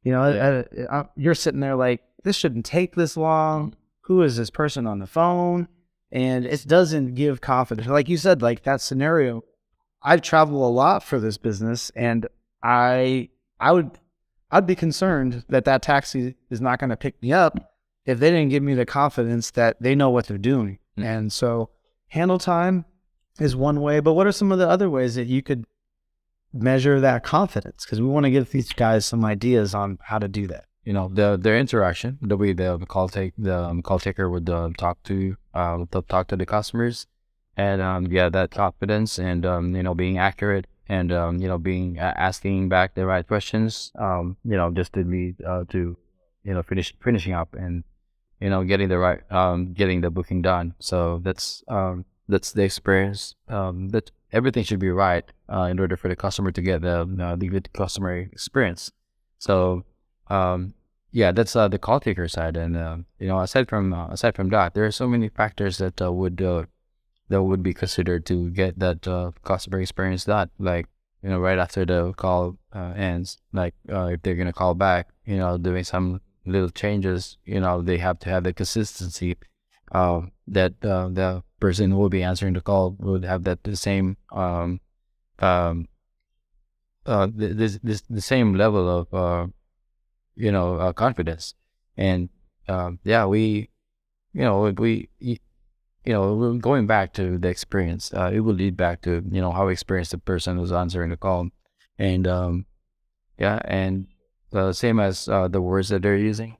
You 0.03 0.13
know, 0.13 0.23
uh, 0.23 0.63
uh, 0.91 1.05
you're 1.17 1.35
sitting 1.35 1.61
there 1.61 1.77
like 1.77 2.03
this 2.25 2.37
shouldn't 2.37 2.65
take 2.65 2.95
this 2.95 3.17
long. 3.17 3.75
Who 4.09 4.23
is 4.23 4.39
this 4.39 4.49
person 4.49 4.87
on 4.87 4.99
the 4.99 5.07
phone? 5.07 5.69
And 6.11 6.47
it 6.47 6.67
doesn't 6.67 7.15
give 7.15 7.43
confidence. 7.43 7.87
Like 7.87 8.09
you 8.09 8.17
said, 8.17 8.41
like 8.41 8.63
that 8.63 8.81
scenario, 8.81 9.45
I've 10.03 10.23
traveled 10.23 10.63
a 10.63 10.75
lot 10.75 11.03
for 11.03 11.21
this 11.21 11.37
business, 11.37 11.91
and 11.95 12.27
I 12.63 13.29
I 13.61 13.73
would 13.73 13.99
I'd 14.51 14.67
be 14.67 14.75
concerned 14.75 15.45
that 15.49 15.67
that 15.67 15.83
taxi 15.83 16.37
is 16.49 16.61
not 16.61 16.79
going 16.79 16.89
to 16.89 16.97
pick 16.97 17.21
me 17.21 17.35
up 17.35 17.75
if 18.07 18.19
they 18.19 18.31
didn't 18.31 18.49
give 18.49 18.63
me 18.63 18.73
the 18.73 18.87
confidence 18.87 19.51
that 19.51 19.77
they 19.79 19.95
know 19.95 20.09
what 20.09 20.27
they're 20.27 20.39
doing. 20.39 20.79
Mm. 20.97 21.05
And 21.05 21.33
so 21.33 21.69
handle 22.07 22.39
time 22.39 22.87
is 23.39 23.55
one 23.55 23.83
way, 23.83 24.01
but 24.01 24.15
what 24.15 24.27
are 24.27 24.33
some 24.33 24.51
of 24.51 24.59
the 24.59 24.69
other 24.69 24.89
ways 24.89 25.17
that 25.17 25.27
you 25.27 25.43
could 25.43 25.67
measure 26.55 26.99
that 27.01 27.25
confidence? 27.25 27.85
Because 27.85 28.01
we 28.01 28.07
want 28.07 28.25
to 28.25 28.31
give 28.31 28.51
these 28.51 28.73
guys 28.73 29.05
some 29.05 29.23
ideas 29.23 29.75
on 29.75 29.99
how 30.01 30.19
to 30.19 30.29
do 30.29 30.47
that. 30.47 30.65
You 30.85 30.93
know, 30.93 31.09
the 31.13 31.37
their 31.37 31.59
interaction, 31.59 32.19
the 32.23 32.37
way 32.37 32.53
the 32.53 32.79
call 32.89 33.09
take 33.09 33.35
the 33.37 33.59
um, 33.59 33.83
call 33.83 33.99
taker 33.99 34.31
would 34.31 34.49
uh, 34.49 34.71
talk 34.79 35.03
to 35.05 35.37
um, 35.55 35.87
talk 36.09 36.29
to 36.29 36.37
the 36.37 36.47
customers, 36.47 37.07
and 37.57 37.83
um, 37.83 38.07
yeah, 38.07 38.29
that 38.29 38.51
confidence 38.51 39.19
and 39.19 39.45
um, 39.45 39.75
you 39.77 39.83
know 39.83 39.95
being 39.95 40.19
accurate 40.19 40.67
and 40.89 41.13
um, 41.13 41.39
you 41.39 41.49
know 41.49 41.59
being 41.59 41.99
uh, 41.99 42.15
asking 42.17 42.69
back 42.69 42.95
the 42.95 43.07
right 43.07 43.27
questions, 43.27 43.93
um, 43.99 44.37
you 44.45 44.57
know, 44.57 44.71
just 44.71 44.93
to 44.95 45.05
lead 45.05 45.37
uh, 45.45 45.65
to 45.71 45.97
you 46.45 46.55
know 46.55 46.63
finish 46.63 46.95
finishing 47.03 47.35
up 47.35 47.55
and 47.55 47.85
you 48.41 48.49
know 48.49 48.65
getting 48.65 48.89
the 48.89 48.99
right 48.99 49.21
um, 49.31 49.73
getting 49.73 50.01
the 50.01 50.11
booking 50.11 50.43
done. 50.43 50.75
So 50.79 51.21
that's 51.23 51.63
um, 51.69 52.05
that's 52.29 52.53
the 52.53 52.63
experience. 52.63 53.35
Um, 53.49 53.91
that 53.91 54.11
everything 54.33 54.65
should 54.65 54.79
be 54.79 54.91
right 54.91 55.25
uh, 55.53 55.63
in 55.63 55.79
order 55.79 55.97
for 55.97 56.09
the 56.09 56.17
customer 56.17 56.51
to 56.53 56.63
get 56.63 56.83
the 56.83 57.09
uh, 57.21 57.37
the 57.37 57.49
good 57.49 57.73
customer 57.73 58.17
experience. 58.17 58.93
So 59.39 59.85
um, 60.29 60.75
yeah, 61.11 61.33
that's 61.33 61.57
uh, 61.57 61.69
the 61.69 61.79
call 61.79 62.01
taker 62.01 62.29
side, 62.29 62.57
and 62.57 62.77
uh, 62.77 62.99
you 63.19 63.29
know, 63.29 63.41
aside 63.41 63.69
from 63.69 63.93
uh, 63.93 64.09
aside 64.09 64.37
from 64.37 64.51
that, 64.51 64.75
there 64.75 64.85
are 64.85 64.93
so 64.93 65.09
many 65.09 65.29
factors 65.29 65.79
that 65.79 66.01
uh, 66.03 66.13
would 66.13 66.41
uh, 66.43 66.65
that 67.29 67.43
would 67.43 67.63
be 67.63 67.73
considered 67.75 68.27
to 68.27 68.51
get 68.51 68.79
that 68.79 69.07
uh, 69.09 69.33
customer 69.43 69.81
experience 69.81 70.25
that, 70.25 70.51
Like 70.59 70.87
you 71.23 71.31
know, 71.31 71.39
right 71.39 71.59
after 71.59 71.85
the 71.85 72.13
call 72.13 72.59
ends, 72.75 73.39
like 73.53 73.75
if 73.89 74.23
they're 74.23 74.35
gonna 74.37 74.53
call 74.53 74.75
back, 74.75 75.09
you 75.25 75.37
know, 75.37 75.57
doing 75.59 75.85
some 75.85 76.21
little 76.45 76.71
changes, 76.71 77.39
you 77.45 77.61
know, 77.61 77.83
they 77.83 77.99
have 77.99 78.19
to 78.21 78.29
have 78.31 78.45
the 78.45 78.53
consistency 78.53 79.37
that 79.91 80.81
the 80.81 81.43
person 81.61 81.91
who 81.91 81.97
will 81.97 82.09
be 82.09 82.23
answering 82.23 82.53
the 82.53 82.61
call 82.61 82.97
would 82.99 83.25
have 83.25 83.45
that 83.45 83.65
the 83.65 83.77
same 83.77 84.17
um, 84.31 84.81
um, 85.41 85.89
uh, 87.07 87.29
this, 87.35 87.79
this 87.83 88.03
the 88.11 88.21
same 88.21 88.55
level 88.55 88.89
of 88.89 89.51
you 90.39 90.53
know 90.53 90.77
uh, 90.77 90.93
confidence. 90.93 91.55
And 91.97 92.29
um, 92.69 93.01
yeah 93.05 93.27
we 93.27 93.71
you 94.33 94.43
know 94.43 94.73
we 94.79 95.09
you 95.21 95.39
know 96.07 96.55
going 96.55 96.87
back 96.87 97.13
to 97.15 97.39
the 97.39 97.49
experience 97.49 98.15
uh, 98.15 98.31
it 98.33 98.41
will 98.41 98.55
lead 98.55 98.77
back 98.77 99.03
to 99.03 99.23
you 99.31 99.41
know 99.41 99.51
how 99.51 99.69
experienced 99.69 100.13
the 100.13 100.19
person 100.19 100.57
who's 100.57 100.73
answering 100.73 101.11
the 101.11 101.17
call. 101.17 101.49
And 101.99 102.27
um, 102.27 102.67
yeah 103.39 103.61
and 103.65 104.07
uh, 104.53 104.73
same 104.73 105.01
as 105.01 105.29
uh, 105.29 105.49
the 105.49 105.61
words 105.61 105.89
that 105.91 106.03
they're 106.03 106.17
using. 106.17 106.57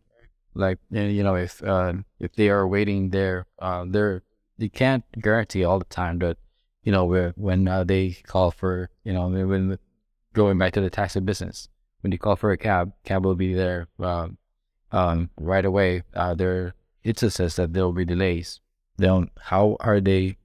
Like 0.55 0.79
you 0.91 1.23
know 1.23 1.37
if 1.37 1.63
uh, 1.63 1.95
if 2.19 2.35
they 2.35 2.49
are 2.51 2.67
waiting 2.67 3.11
there 3.11 3.47
uh, 3.61 3.85
they're 3.89 4.23
you 4.59 4.69
can't 4.69 5.05
guarantee 5.21 5.65
all 5.65 5.79
the 5.79 5.85
time 5.85 6.19
that 6.19 6.37
you 6.83 6.91
know 6.91 7.33
when 7.37 7.69
uh, 7.69 7.85
they 7.85 8.17
call 8.27 8.51
for 8.51 8.91
you 9.05 9.13
know 9.13 9.29
when 9.29 9.79
going 10.33 10.59
back 10.59 10.73
to 10.73 10.81
the 10.81 10.91
taxi 10.91 11.21
business 11.21 11.69
when 12.01 12.13
you 12.13 12.19
call 12.19 12.37
for 12.37 12.53
a 12.53 12.59
cab, 12.59 12.93
cab 13.05 13.25
will 13.25 13.35
be 13.35 13.55
there 13.55 13.89
um, 13.99 14.39
um, 14.93 15.31
right 15.39 15.65
away. 15.65 16.03
Uh, 16.15 16.35
there 16.35 16.75
it 17.05 17.19
says 17.19 17.57
that 17.57 17.73
there 17.73 17.85
will 17.85 17.93
be 17.93 18.05
delays. 18.05 18.61
Then 18.97 19.31
how 19.41 19.77
are 19.81 20.01
they 20.01 20.37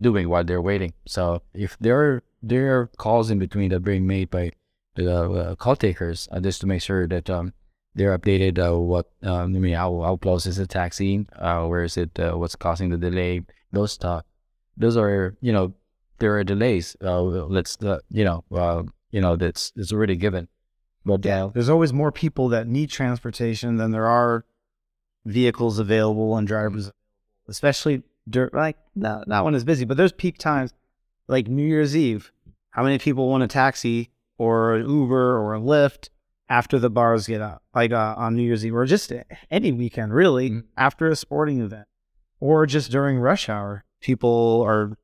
doing 0.00 0.28
while 0.28 0.44
they're 0.44 0.62
waiting? 0.62 0.94
So 1.06 1.42
if 1.54 1.76
there 1.78 2.00
are 2.00 2.22
there 2.42 2.78
are 2.78 2.86
calls 2.96 3.30
in 3.30 3.38
between 3.38 3.70
that 3.70 3.80
being 3.80 4.06
made 4.06 4.30
by 4.30 4.52
the 4.94 5.30
uh, 5.30 5.54
call 5.56 5.76
takers, 5.76 6.28
uh, 6.30 6.40
just 6.40 6.60
to 6.60 6.66
make 6.66 6.82
sure 6.82 7.06
that 7.08 7.28
um, 7.28 7.52
they're 7.94 8.16
updated. 8.16 8.58
Uh, 8.58 8.78
what 8.78 9.10
um, 9.22 9.54
I 9.56 9.58
mean, 9.58 9.74
how 9.74 10.00
how 10.02 10.16
close 10.16 10.46
is 10.46 10.56
the 10.56 10.66
taxi? 10.66 11.26
Uh, 11.36 11.66
where 11.66 11.84
is 11.84 11.96
it? 11.96 12.18
Uh, 12.18 12.32
what's 12.32 12.56
causing 12.56 12.90
the 12.90 12.96
delay? 12.96 13.42
Those 13.72 13.92
stuff. 13.92 14.24
Those 14.76 14.96
are 14.96 15.36
you 15.40 15.52
know 15.52 15.74
there 16.18 16.36
are 16.36 16.44
delays. 16.44 16.96
Uh, 17.02 17.22
let's 17.22 17.76
you 18.10 18.24
know 18.24 18.44
you 19.10 19.20
know 19.20 19.36
that's 19.36 19.72
it's 19.76 19.92
already 19.92 20.16
given. 20.16 20.48
But 21.04 21.24
uh, 21.26 21.48
There's 21.54 21.68
always 21.68 21.92
more 21.92 22.12
people 22.12 22.48
that 22.50 22.66
need 22.66 22.90
transportation 22.90 23.76
than 23.76 23.90
there 23.92 24.06
are 24.06 24.44
vehicles 25.24 25.78
available 25.78 26.36
and 26.36 26.46
drivers, 26.46 26.90
especially 27.48 28.02
dirt. 28.28 28.52
like 28.54 28.76
not, 28.94 29.26
not 29.28 29.44
when 29.44 29.54
it's 29.54 29.64
busy, 29.64 29.84
but 29.84 29.96
there's 29.96 30.12
peak 30.12 30.38
times 30.38 30.72
like 31.28 31.48
New 31.48 31.66
Year's 31.66 31.96
Eve. 31.96 32.32
How 32.70 32.82
many 32.82 32.98
people 32.98 33.28
want 33.28 33.42
a 33.42 33.48
taxi 33.48 34.10
or 34.36 34.74
an 34.76 34.88
Uber 34.88 35.36
or 35.38 35.54
a 35.54 35.60
Lyft 35.60 36.10
after 36.48 36.78
the 36.78 36.90
bars 36.90 37.26
get 37.26 37.40
up, 37.40 37.62
like 37.74 37.92
uh, 37.92 38.14
on 38.16 38.34
New 38.36 38.42
Year's 38.42 38.64
Eve 38.64 38.74
or 38.74 38.86
just 38.86 39.12
any 39.50 39.72
weekend, 39.72 40.12
really, 40.14 40.50
Mhm. 40.50 40.64
after 40.76 41.08
a 41.08 41.16
sporting 41.16 41.60
event 41.60 41.86
or 42.40 42.64
just 42.66 42.90
during 42.90 43.18
rush 43.18 43.48
hour? 43.48 43.84
People 44.00 44.62
are 44.66 44.96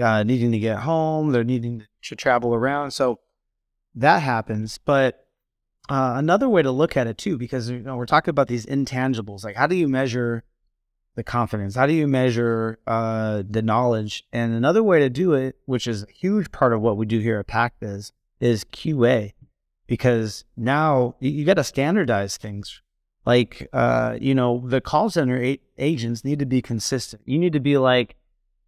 uh, 0.00 0.22
needing 0.24 0.52
to 0.52 0.58
get 0.58 0.80
home, 0.80 1.32
they're 1.32 1.42
needing 1.44 1.84
to 2.02 2.14
travel 2.16 2.54
around. 2.54 2.90
So 2.90 3.20
that 3.94 4.20
happens. 4.22 4.78
But 4.78 5.25
uh, 5.88 6.14
another 6.16 6.48
way 6.48 6.62
to 6.62 6.70
look 6.70 6.96
at 6.96 7.06
it 7.06 7.18
too, 7.18 7.38
because 7.38 7.70
you 7.70 7.78
know 7.80 7.96
we're 7.96 8.06
talking 8.06 8.30
about 8.30 8.48
these 8.48 8.66
intangibles. 8.66 9.44
Like, 9.44 9.56
how 9.56 9.66
do 9.66 9.76
you 9.76 9.88
measure 9.88 10.44
the 11.14 11.22
confidence? 11.22 11.74
How 11.74 11.86
do 11.86 11.92
you 11.92 12.06
measure 12.06 12.78
uh, 12.86 13.42
the 13.48 13.62
knowledge? 13.62 14.24
And 14.32 14.54
another 14.54 14.82
way 14.82 15.00
to 15.00 15.10
do 15.10 15.34
it, 15.34 15.56
which 15.64 15.86
is 15.86 16.02
a 16.02 16.10
huge 16.12 16.50
part 16.50 16.72
of 16.72 16.80
what 16.80 16.96
we 16.96 17.06
do 17.06 17.20
here 17.20 17.38
at 17.38 17.46
PackBiz, 17.46 18.12
is 18.40 18.64
QA, 18.64 19.32
because 19.86 20.44
now 20.56 21.14
you, 21.20 21.30
you 21.30 21.44
got 21.44 21.54
to 21.54 21.64
standardize 21.64 22.36
things. 22.36 22.82
Like, 23.24 23.68
uh, 23.72 24.18
you 24.20 24.34
know, 24.34 24.62
the 24.64 24.80
call 24.80 25.10
center 25.10 25.42
a- 25.42 25.60
agents 25.78 26.24
need 26.24 26.38
to 26.38 26.46
be 26.46 26.62
consistent. 26.62 27.22
You 27.24 27.38
need 27.38 27.52
to 27.54 27.60
be 27.60 27.76
like 27.76 28.16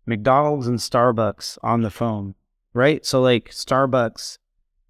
McDonald's 0.06 0.66
and 0.66 0.78
Starbucks 0.78 1.58
on 1.62 1.82
the 1.82 1.90
phone, 1.90 2.34
right? 2.74 3.04
So, 3.04 3.20
like 3.20 3.50
Starbucks, 3.50 4.38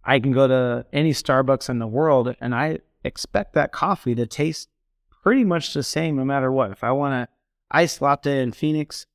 I 0.04 0.20
can 0.20 0.32
go 0.32 0.46
to 0.46 0.86
any 0.92 1.12
Starbucks 1.12 1.68
in 1.68 1.78
the 1.78 1.86
world 1.86 2.34
and 2.40 2.54
I 2.54 2.78
expect 3.04 3.54
that 3.54 3.72
coffee 3.72 4.14
to 4.14 4.26
taste 4.26 4.68
pretty 5.22 5.44
much 5.44 5.74
the 5.74 5.82
same 5.82 6.16
no 6.16 6.24
matter 6.24 6.50
what. 6.50 6.70
If 6.70 6.82
I 6.82 6.92
want 6.92 7.14
an 7.14 7.26
iced 7.70 8.00
latte 8.00 8.42
in 8.42 8.52
Phoenix 8.52 9.06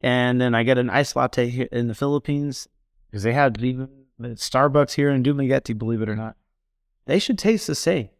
and 0.00 0.40
then 0.40 0.54
I 0.54 0.62
get 0.62 0.78
an 0.78 0.90
iced 0.90 1.16
latte 1.16 1.68
in 1.72 1.88
the 1.88 1.94
Philippines, 1.94 2.68
because 3.10 3.22
they 3.22 3.32
have 3.32 3.62
even 3.62 3.88
Starbucks 4.20 4.92
here 4.92 5.10
in 5.10 5.22
Dumaguete, 5.22 5.78
believe 5.78 6.02
it 6.02 6.08
or 6.08 6.16
not, 6.16 6.36
they 7.06 7.18
should 7.18 7.38
taste 7.38 7.66
the 7.66 7.74
same. 7.74 8.10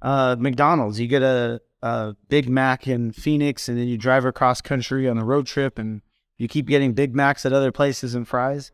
Uh, 0.00 0.36
McDonald's, 0.38 1.00
you 1.00 1.08
get 1.08 1.22
a, 1.22 1.60
a 1.82 2.14
Big 2.28 2.48
Mac 2.48 2.86
in 2.86 3.12
Phoenix 3.12 3.68
and 3.68 3.78
then 3.78 3.88
you 3.88 3.98
drive 3.98 4.24
across 4.24 4.60
country 4.60 5.08
on 5.08 5.18
a 5.18 5.24
road 5.24 5.46
trip 5.46 5.78
and 5.78 6.02
you 6.38 6.48
keep 6.48 6.66
getting 6.66 6.92
Big 6.92 7.14
Macs 7.14 7.44
at 7.44 7.52
other 7.52 7.72
places 7.72 8.14
and 8.14 8.28
fries. 8.28 8.72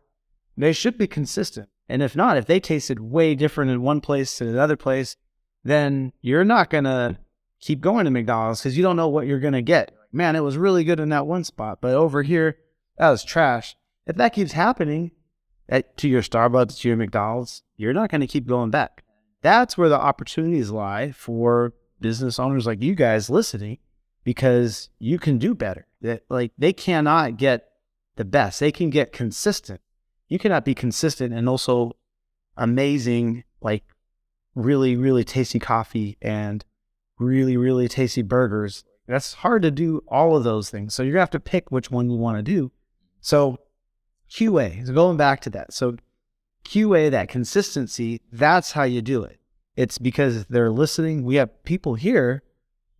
They 0.55 0.73
should 0.73 0.97
be 0.97 1.07
consistent. 1.07 1.69
And 1.89 2.01
if 2.01 2.15
not, 2.15 2.37
if 2.37 2.45
they 2.45 2.59
tasted 2.59 2.99
way 2.99 3.35
different 3.35 3.71
in 3.71 3.81
one 3.81 4.01
place 4.01 4.37
to 4.37 4.47
another 4.47 4.77
place, 4.77 5.15
then 5.63 6.13
you're 6.21 6.45
not 6.45 6.69
going 6.69 6.85
to 6.85 7.17
keep 7.59 7.81
going 7.81 8.05
to 8.05 8.11
McDonald's 8.11 8.61
because 8.61 8.77
you 8.77 8.83
don't 8.83 8.95
know 8.95 9.09
what 9.09 9.27
you're 9.27 9.39
going 9.39 9.53
to 9.53 9.61
get. 9.61 9.93
Man, 10.11 10.35
it 10.35 10.41
was 10.41 10.57
really 10.57 10.83
good 10.83 10.99
in 10.99 11.09
that 11.09 11.27
one 11.27 11.43
spot, 11.43 11.79
but 11.81 11.93
over 11.93 12.23
here, 12.23 12.57
that 12.97 13.09
was 13.09 13.23
trash. 13.23 13.75
If 14.05 14.15
that 14.17 14.33
keeps 14.33 14.51
happening 14.51 15.11
at, 15.67 15.97
to 15.97 16.07
your 16.07 16.21
Starbucks, 16.21 16.79
to 16.79 16.87
your 16.87 16.97
McDonald's, 16.97 17.63
you're 17.77 17.93
not 17.93 18.11
going 18.11 18.21
to 18.21 18.27
keep 18.27 18.47
going 18.47 18.69
back. 18.69 19.03
That's 19.41 19.77
where 19.77 19.89
the 19.89 19.99
opportunities 19.99 20.69
lie 20.69 21.11
for 21.11 21.73
business 21.99 22.39
owners 22.39 22.65
like 22.65 22.81
you 22.81 22.95
guys 22.95 23.29
listening 23.29 23.79
because 24.23 24.89
you 24.99 25.19
can 25.19 25.37
do 25.37 25.55
better. 25.55 25.87
That 26.01 26.23
like 26.29 26.51
they 26.57 26.73
cannot 26.73 27.37
get 27.37 27.69
the 28.15 28.25
best. 28.25 28.59
They 28.59 28.71
can 28.71 28.89
get 28.89 29.11
consistent. 29.11 29.81
You 30.33 30.39
cannot 30.39 30.65
be 30.65 30.73
consistent 30.73 31.31
and 31.31 31.47
also 31.47 31.91
amazing, 32.57 33.43
like 33.61 33.83
really, 34.55 34.95
really 34.95 35.23
tasty 35.23 35.59
coffee 35.59 36.17
and 36.23 36.65
really, 37.19 37.55
really 37.55 37.87
tasty 37.87 38.23
burgers. 38.23 38.83
That's 39.05 39.33
hard 39.33 39.61
to 39.61 39.69
do 39.69 40.03
all 40.07 40.35
of 40.35 40.43
those 40.43 40.71
things. 40.71 40.95
So 40.95 41.03
you're 41.03 41.13
gonna 41.13 41.21
have 41.21 41.29
to 41.29 41.39
pick 41.39 41.69
which 41.69 41.91
one 41.91 42.09
you 42.09 42.17
want 42.17 42.39
to 42.39 42.41
do. 42.41 42.71
So 43.21 43.59
QA, 44.27 44.87
so 44.87 44.91
going 44.91 45.17
back 45.17 45.39
to 45.41 45.51
that. 45.51 45.71
So 45.71 45.97
QA, 46.65 47.11
that 47.11 47.29
consistency, 47.29 48.19
that's 48.31 48.71
how 48.71 48.85
you 48.85 49.03
do 49.03 49.21
it. 49.21 49.39
It's 49.75 49.99
because 49.99 50.45
they're 50.45 50.71
listening. 50.71 51.25
We 51.25 51.35
have 51.35 51.63
people 51.63 51.93
here, 51.93 52.41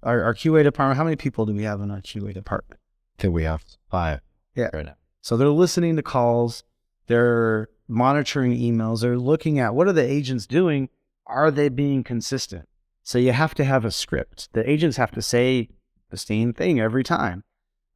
our, 0.03 0.21
our 0.21 0.35
QA 0.35 0.63
department. 0.63 0.99
How 0.99 1.03
many 1.03 1.15
people 1.15 1.47
do 1.47 1.55
we 1.55 1.63
have 1.63 1.81
in 1.81 1.89
our 1.89 2.01
QA 2.01 2.31
department? 2.31 2.79
I 3.17 3.23
think 3.23 3.33
we 3.33 3.45
have 3.45 3.65
five. 3.89 4.19
Yeah. 4.53 4.69
Right 4.71 4.85
now. 4.85 4.97
So 5.21 5.35
they're 5.35 5.49
listening 5.49 5.95
to 5.95 6.03
calls, 6.03 6.63
they're 7.07 7.69
monitoring 7.87 8.57
emails, 8.57 9.01
they're 9.01 9.17
looking 9.17 9.59
at 9.59 9.75
what 9.75 9.87
are 9.87 9.93
the 9.93 10.03
agents 10.03 10.47
doing? 10.47 10.89
Are 11.25 11.51
they 11.51 11.69
being 11.69 12.03
consistent? 12.03 12.67
So 13.03 13.17
you 13.17 13.31
have 13.33 13.53
to 13.55 13.63
have 13.63 13.85
a 13.85 13.91
script. 13.91 14.49
The 14.53 14.69
agents 14.69 14.97
have 14.97 15.11
to 15.11 15.21
say 15.21 15.69
the 16.09 16.17
same 16.17 16.53
thing 16.53 16.79
every 16.79 17.03
time. 17.03 17.43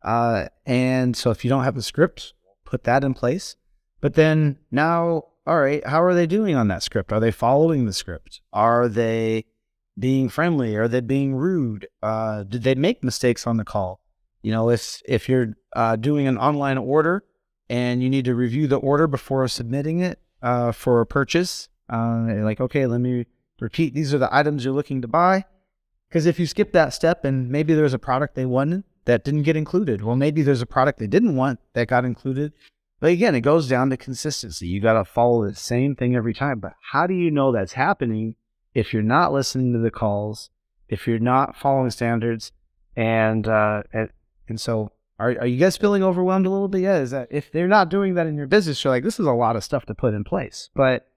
Uh, 0.04 0.48
and 0.66 1.16
so 1.16 1.32
if 1.32 1.44
you 1.44 1.50
don't 1.50 1.64
have 1.64 1.78
a 1.78 1.82
script, 1.82 2.34
put 2.66 2.84
that 2.84 3.04
in 3.04 3.14
place. 3.14 3.56
But 4.02 4.14
then 4.14 4.58
now, 4.70 5.24
all 5.46 5.60
right, 5.60 5.86
how 5.86 6.04
are 6.04 6.14
they 6.14 6.28
doing 6.28 6.56
on 6.56 6.68
that 6.68 6.84
script? 6.84 7.12
Are 7.12 7.20
they 7.20 7.32
following 7.32 7.86
the 7.86 7.94
script? 7.94 8.42
Are 8.54 8.88
they 8.88 9.46
being 9.98 10.30
friendly? 10.30 10.76
Are 10.76 10.88
they 10.88 11.02
being 11.02 11.36
rude? 11.36 11.88
Uh, 12.04 12.44
did 12.44 12.64
they 12.64 12.76
make 12.76 13.04
mistakes 13.04 13.48
on 13.48 13.58
the 13.58 13.66
call? 13.66 14.02
You 14.42 14.52
know, 14.52 14.70
if 14.70 15.02
if 15.06 15.28
you're 15.28 15.54
uh, 15.76 15.96
doing 15.96 16.28
an 16.28 16.38
online 16.38 16.78
order 16.78 17.24
and 17.69 18.01
you 18.01 18.09
need 18.09 18.25
to 18.25 18.36
review 18.36 18.67
the 18.67 18.77
order 18.77 19.07
before 19.07 19.47
submitting 19.47 20.00
it 20.00 20.19
uh, 20.41 20.71
for 20.71 21.01
a 21.01 21.05
purchase, 21.05 21.69
uh, 21.89 22.27
like 22.39 22.59
okay, 22.59 22.86
let 22.86 23.01
me 23.01 23.25
repeat. 23.59 23.93
These 23.93 24.13
are 24.13 24.17
the 24.19 24.33
items 24.33 24.63
you're 24.63 24.74
looking 24.74 25.01
to 25.01 25.07
buy. 25.07 25.45
Because 26.07 26.25
if 26.25 26.39
you 26.39 26.45
skip 26.45 26.71
that 26.71 26.93
step 26.93 27.25
and 27.25 27.50
maybe 27.50 27.74
there's 27.74 27.93
a 27.93 28.00
product 28.00 28.36
they 28.36 28.45
wanted 28.45 28.83
that 29.05 29.24
didn't 29.24 29.43
get 29.43 29.57
included, 29.57 30.01
well, 30.01 30.15
maybe 30.15 30.41
there's 30.41 30.62
a 30.62 30.65
product 30.65 31.00
they 31.00 31.07
didn't 31.07 31.36
want 31.36 31.59
that 31.74 31.88
got 31.88 32.05
included. 32.05 32.53
But 33.00 33.12
again, 33.12 33.36
it 33.36 33.41
goes 33.41 33.67
down 33.67 33.89
to 33.89 33.97
consistency. 33.97 34.67
You 34.67 34.81
got 34.81 34.93
to 34.93 35.05
follow 35.05 35.45
the 35.45 35.53
same 35.53 35.95
thing 35.95 36.15
every 36.15 36.33
time. 36.33 36.59
But 36.59 36.74
how 36.91 37.07
do 37.07 37.13
you 37.13 37.29
know 37.29 37.51
that's 37.51 37.74
happening 37.74 38.36
if 38.74 38.93
you're 38.93 39.03
not 39.03 39.33
listening 39.33 39.74
to 39.74 39.79
the 39.79 39.91
calls, 39.91 40.50
if 40.88 41.07
you're 41.07 41.19
not 41.19 41.57
following 41.57 41.89
standards, 41.89 42.51
and 42.95 43.47
uh, 43.47 43.83
and, 43.93 44.09
and 44.47 44.59
so 44.59 44.91
are 45.19 45.31
are 45.39 45.47
you 45.47 45.57
guys 45.57 45.77
feeling 45.77 46.03
overwhelmed 46.03 46.45
a 46.45 46.50
little 46.50 46.67
bit? 46.67 46.81
Yeah, 46.81 46.97
is 47.00 47.12
that 47.12 47.27
if 47.31 47.51
they're 47.51 47.67
not 47.67 47.89
doing 47.89 48.13
that 48.15 48.27
in 48.27 48.36
your 48.38 48.47
business, 48.47 48.83
you're 48.83 48.93
like, 48.93 49.03
this 49.03 49.19
is 49.19 49.25
a 49.25 49.31
lot 49.31 49.55
of 49.55 49.63
stuff 49.63 49.86
to 49.88 49.95
put 49.95 50.13
in 50.13 50.24
place. 50.24 50.69
But 50.75 51.07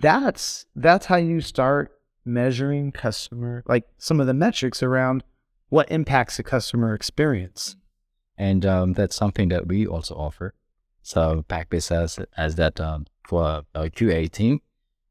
that's 0.00 0.66
that's 0.74 1.06
how 1.06 1.16
you 1.16 1.40
start 1.40 1.92
measuring 2.24 2.92
customer 2.92 3.62
like 3.66 3.84
some 3.98 4.20
of 4.20 4.26
the 4.26 4.34
metrics 4.34 4.82
around 4.82 5.22
what 5.68 5.90
impacts 5.90 6.36
the 6.36 6.42
customer 6.42 6.94
experience. 6.94 7.76
and 8.38 8.66
um, 8.66 8.92
that's 8.92 9.16
something 9.16 9.48
that 9.48 9.66
we 9.66 9.86
also 9.86 10.14
offer. 10.14 10.54
So 11.02 11.44
PackBiz 11.48 11.88
has 11.90 12.18
as 12.36 12.56
that 12.56 12.80
um, 12.80 13.06
for 13.28 13.62
a 13.74 13.88
QA 13.90 14.30
team, 14.30 14.60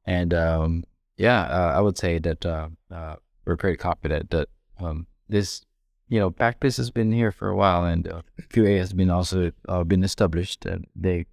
and 0.06 0.34
um, 0.34 0.84
yeah, 1.18 1.42
uh, 1.44 1.74
I 1.78 1.82
would 1.82 1.98
say 1.98 2.20
that 2.20 2.46
uh, 2.46 2.70
uh, 2.92 3.16
we're 3.46 3.58
pretty 3.58 3.78
confident 3.78 4.30
that 4.32 4.50
um, 4.80 5.08
this, 5.30 5.62
you 6.08 6.20
know, 6.20 6.32
PackBiz 6.32 6.78
has 6.78 6.92
been 6.92 7.12
here 7.12 7.32
for 7.32 7.50
a 7.50 7.56
while, 7.56 7.86
and 7.86 8.08
uh, 8.08 8.22
QA 8.50 8.78
has 8.78 8.94
been 8.94 9.10
also 9.10 9.52
uh, 9.68 9.84
been 9.84 10.04
established, 10.04 10.66
and 10.66 10.86
they, 10.96 11.26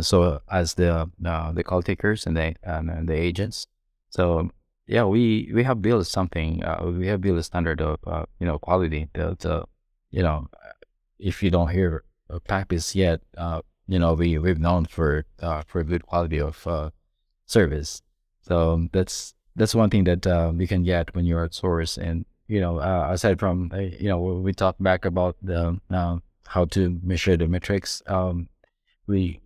so 0.00 0.40
as 0.50 0.74
the 0.74 1.08
uh, 1.24 1.52
the 1.52 1.62
call 1.62 1.82
takers 1.82 2.26
and 2.26 2.36
the 2.36 2.54
and 2.62 3.08
the 3.08 3.14
agents, 3.14 3.66
so 4.10 4.50
yeah, 4.86 5.04
we 5.04 5.50
we 5.54 5.62
have 5.62 5.80
built 5.80 6.06
something. 6.06 6.64
Uh, 6.64 6.92
we 6.98 7.06
have 7.06 7.20
built 7.20 7.38
a 7.38 7.42
standard 7.42 7.80
of 7.80 7.98
uh, 8.06 8.26
you 8.40 8.46
know 8.46 8.58
quality. 8.58 9.08
The 9.14 9.64
you 10.10 10.22
know 10.22 10.48
if 11.18 11.42
you 11.42 11.50
don't 11.50 11.68
hear 11.68 12.04
PackBiz 12.30 12.94
yet, 12.94 13.20
you 13.86 13.98
know 13.98 14.14
we 14.14 14.38
we've 14.38 14.60
known 14.60 14.86
for 14.86 15.24
for 15.66 15.84
good 15.84 16.06
quality 16.06 16.40
of 16.40 16.92
service. 17.46 18.02
So 18.40 18.88
that's 18.92 19.34
that's 19.54 19.74
one 19.74 19.90
thing 19.90 20.04
that 20.04 20.54
we 20.56 20.66
can 20.66 20.82
get 20.82 21.14
when 21.14 21.24
you're 21.24 21.44
at 21.44 21.54
source. 21.54 21.96
And 21.96 22.24
you 22.48 22.60
know, 22.60 22.78
uh, 22.78 23.08
aside 23.10 23.38
from 23.38 23.70
uh, 23.72 23.78
you 23.78 24.08
know 24.08 24.18
we 24.18 24.52
talked 24.52 24.82
back 24.82 25.04
about 25.04 25.36
the 25.42 25.78
uh, 25.90 26.16
how 26.46 26.64
to 26.66 27.00
measure 27.02 27.36
the 27.36 27.48
metrics. 27.48 28.02
Um, 28.06 28.48
we 29.06 29.40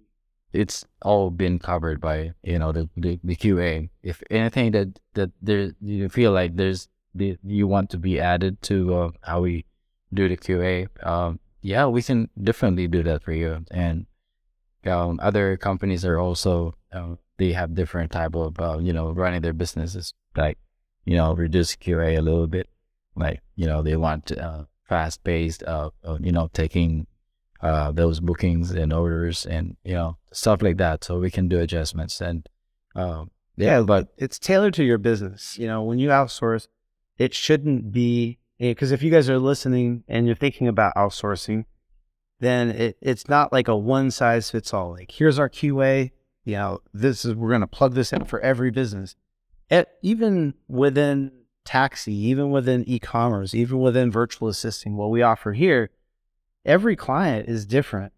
it's 0.53 0.85
all 1.03 1.31
been 1.31 1.59
covered 1.59 2.01
by 2.01 2.33
you 2.43 2.59
know 2.59 2.73
the, 2.73 2.89
the, 2.97 3.21
the 3.23 3.37
QA. 3.37 3.89
If 4.03 4.23
anything 4.31 4.73
that 4.73 4.99
that 5.15 5.31
there 5.43 5.73
you 5.81 6.09
feel 6.09 6.33
like 6.33 6.57
there's 6.57 6.89
the, 7.15 7.37
you 7.43 7.67
want 7.67 7.91
to 7.91 7.99
be 7.99 8.21
added 8.21 8.61
to 8.63 8.95
uh, 8.95 9.11
how 9.23 9.43
we 9.43 9.65
do 10.13 10.29
the 10.29 10.37
QA, 10.37 10.89
um, 11.07 11.41
yeah, 11.63 11.87
we 11.87 12.03
can 12.03 12.29
definitely 12.43 12.89
do 12.89 13.03
that 13.03 13.23
for 13.23 13.33
you. 13.33 13.65
And 13.71 14.07
um, 14.87 15.19
other 15.23 15.57
companies 15.57 16.05
are 16.05 16.19
also 16.19 16.75
um, 16.93 17.19
they 17.39 17.53
have 17.53 17.75
different 17.75 18.13
type 18.13 18.35
of 18.35 18.59
uh, 18.61 18.79
you 18.79 18.93
know 18.93 19.11
running 19.11 19.43
their 19.43 19.53
businesses 19.53 20.15
like 20.37 20.59
you 21.05 21.17
know 21.17 21.35
reduce 21.35 21.77
QA 21.77 22.19
a 22.19 22.23
little 22.23 22.47
bit, 22.47 22.69
like 23.17 23.41
you 23.55 23.67
know 23.67 23.83
they 23.83 23.97
want 23.97 24.31
uh, 24.33 24.65
fast 24.85 25.25
paced, 25.25 25.63
uh, 25.65 25.91
uh, 26.05 26.19
you 26.21 26.33
know 26.33 26.49
taking 26.53 27.07
uh, 27.61 27.91
those 27.93 28.21
bookings 28.21 28.71
and 28.71 28.93
orders 28.93 29.47
and 29.47 29.77
you 29.85 29.95
know 29.95 30.19
stuff 30.33 30.63
like 30.63 30.77
that, 30.77 31.05
so 31.05 31.19
we 31.19 31.31
can 31.31 31.49
do 31.49 31.59
adjustments 31.59 32.21
and 32.21 32.49
um, 32.95 33.31
yeah, 33.57 33.81
but 33.83 34.09
it's 34.19 34.39
tailored 34.39 34.75
to 34.75 34.85
your 34.85 34.99
business. 34.99 35.59
You 35.59 35.67
know, 35.67 35.83
when 35.83 35.99
you 35.99 36.11
outsource, 36.11 36.69
it 37.19 37.35
shouldn't 37.35 37.93
be 37.93 38.39
because 38.59 38.93
if 38.93 39.03
you 39.03 39.11
guys 39.11 39.29
are 39.31 39.39
listening 39.39 40.05
and 40.09 40.27
you're 40.27 40.37
thinking 40.37 40.69
about 40.69 40.95
outsourcing, 40.95 41.65
then 42.41 42.71
it, 42.71 42.99
it's 43.01 43.29
not 43.29 43.53
like 43.53 43.69
a 43.69 43.77
one 43.77 44.11
size 44.11 44.51
fits 44.51 44.75
all. 44.75 44.93
Like 44.93 45.11
here's 45.11 45.39
our 45.39 45.49
QA, 45.49 46.11
you 46.45 46.55
know, 46.55 46.81
this 46.93 47.25
is 47.25 47.35
we're 47.35 47.51
gonna 47.51 47.67
plug 47.67 47.95
this 47.95 48.13
in 48.13 48.25
for 48.25 48.41
every 48.41 48.71
business. 48.71 49.17
Even 50.03 50.55
within 50.69 51.33
taxi, 51.67 52.15
even 52.15 52.51
within 52.51 52.85
e-commerce, 52.89 53.55
even 53.55 53.81
within 53.81 54.11
virtual 54.11 54.49
assisting, 54.49 54.97
what 54.97 55.11
we 55.11 55.23
offer 55.23 55.53
here, 55.53 55.91
every 56.65 56.97
client 56.97 57.49
is 57.49 57.67
different. 57.67 58.13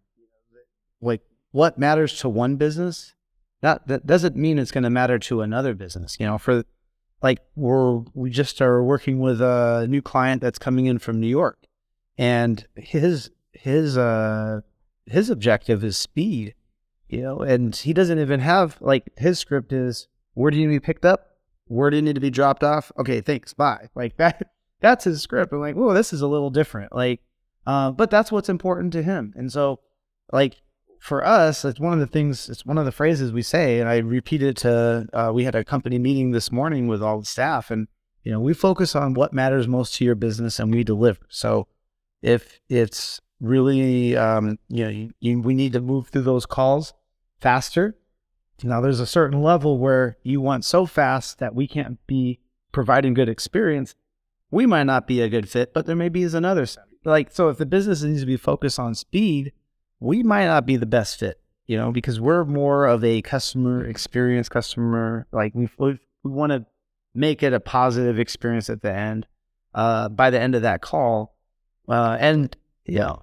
Like 1.01 1.23
what 1.51 1.79
matters 1.79 2.19
to 2.21 2.29
one 2.29 2.57
business, 2.57 3.15
that 3.61 3.87
that 3.89 4.07
doesn't 4.07 4.37
mean 4.37 4.59
it's 4.59 4.71
going 4.71 4.85
to 4.85 4.91
matter 4.91 5.19
to 5.19 5.41
another 5.41 5.75
business. 5.75 6.17
You 6.21 6.27
know, 6.27 6.39
for 6.39 6.65
like 7.23 7.41
we're 7.57 7.99
we 8.15 8.31
just 8.31 8.61
are 8.61 8.83
working 8.83 9.19
with 9.21 9.41
a 9.41 9.87
new 9.89 10.03
client 10.03 10.41
that's 10.41 10.59
coming 10.59 10.87
in 10.87 10.99
from 10.99 11.21
New 11.21 11.29
York, 11.29 11.59
and 12.17 12.67
his 12.77 13.31
his 13.53 13.97
uh 13.97 14.61
his 15.07 15.31
objective 15.31 15.83
is 15.83 15.97
speed, 15.97 16.55
you 17.09 17.23
know, 17.23 17.41
and 17.41 17.75
he 17.75 17.93
doesn't 17.93 18.19
even 18.19 18.41
have 18.41 18.77
like 18.81 19.05
his 19.17 19.39
script 19.39 19.73
is 19.73 20.09
where 20.35 20.51
do 20.51 20.59
you 20.59 20.69
need 20.69 20.75
to 20.75 20.81
be 20.81 20.85
picked 20.85 21.05
up, 21.05 21.28
where 21.69 21.91
do 21.91 21.97
you 21.97 22.03
need 22.03 22.15
to 22.15 22.21
be 22.21 22.31
dropped 22.31 22.65
off. 22.65 22.91
Okay, 22.99 23.21
thanks, 23.21 23.55
bye. 23.55 23.89
Like 23.95 24.17
that 24.17 24.51
that's 24.81 25.05
his 25.05 25.23
script. 25.23 25.53
I'm 25.53 25.61
like, 25.61 25.77
oh, 25.77 25.95
this 25.95 26.13
is 26.13 26.21
a 26.21 26.29
little 26.29 26.51
different. 26.51 26.95
Like, 26.95 27.21
uh, 27.67 27.91
but 27.91 28.11
that's 28.11 28.33
what's 28.33 28.49
important 28.49 28.93
to 28.95 29.03
him, 29.03 29.33
and 29.37 29.53
so 29.53 29.81
like 30.33 30.57
for 31.01 31.25
us, 31.25 31.65
it's 31.65 31.81
one 31.81 31.93
of 31.93 32.01
the 32.01 32.07
things, 32.07 32.49
it's 32.49 32.67
one 32.67 32.79
of 32.79 32.85
the 32.85 32.93
phrases 32.93 33.33
we 33.33 33.43
say, 33.43 33.81
and 33.81 33.89
I 33.89 33.99
repeated 33.99 34.57
to, 34.59 35.07
uh, 35.13 35.31
we 35.33 35.45
had 35.45 35.55
a 35.55 35.65
company 35.65 35.99
meeting 35.99 36.33
this 36.33 36.51
morning 36.51 36.89
with 36.89 37.03
all 37.03 37.21
the 37.21 37.27
staff, 37.27 37.71
and, 37.71 37.89
you 38.25 38.33
know, 38.33 38.41
we 38.41 38.53
focus 38.53 38.97
on 38.97 39.15
what 39.15 39.33
matters 39.33 39.69
most 39.69 39.95
to 39.95 40.05
your 40.05 40.15
business 40.15 40.59
and 40.59 40.73
we 40.73 40.85
deliver. 40.85 41.21
So 41.29 41.69
if 42.21 42.61
it's 42.69 43.21
really, 43.41 44.17
um, 44.17 44.59
you 44.69 44.85
know, 44.85 44.91
you, 44.91 45.13
you, 45.21 45.41
we 45.41 45.55
need 45.55 45.73
to 45.75 45.81
move 45.81 46.09
through 46.09 46.23
those 46.23 46.47
calls 46.47 46.93
faster. 47.41 47.97
Now, 48.63 48.81
there's 48.81 49.01
a 49.01 49.07
certain 49.07 49.43
level 49.43 49.79
where 49.79 50.17
you 50.23 50.41
want 50.41 50.65
so 50.65 50.87
fast 50.87 51.39
that 51.39 51.55
we 51.55 51.69
can't 51.69 52.05
be 52.07 52.41
providing 52.73 53.15
good 53.15 53.29
experience. 53.29 53.95
We 54.51 54.67
might 54.67 54.85
not 54.85 55.07
be 55.07 55.21
a 55.21 55.29
good 55.29 55.49
fit, 55.49 55.73
but 55.73 55.87
there 55.87 55.97
maybe 55.97 56.23
is 56.23 56.35
another. 56.35 56.67
Like, 57.05 57.31
so 57.31 57.49
if 57.49 57.59
the 57.59 57.67
business 57.67 58.03
needs 58.03 58.21
to 58.21 58.27
be 58.27 58.37
focused 58.37 58.79
on 58.79 58.95
speed, 58.95 59.53
we 60.01 60.23
might 60.23 60.47
not 60.47 60.67
be 60.67 60.77
the 60.77 60.87
best 60.87 61.19
fit, 61.19 61.41
you 61.67 61.77
know, 61.77 61.93
because 61.93 62.21
we're 62.21 62.45
more 62.45 62.87
of 62.87 63.05
a 63.05 63.23
customer 63.23 63.85
experience 63.85 64.49
customer. 64.49 65.27
Like 65.33 65.55
we 65.55 65.69
we, 65.79 65.99
we 66.23 66.31
want 66.31 66.53
to 66.53 66.67
make 67.15 67.43
it 67.43 67.53
a 67.53 67.61
positive 67.61 68.19
experience 68.19 68.71
at 68.71 68.83
the 68.83 68.93
end. 68.93 69.27
Uh, 69.75 70.09
by 70.09 70.31
the 70.31 70.41
end 70.41 70.55
of 70.55 70.63
that 70.63 70.81
call, 70.81 71.37
uh, 71.89 72.17
and 72.19 72.57
yeah, 72.87 73.17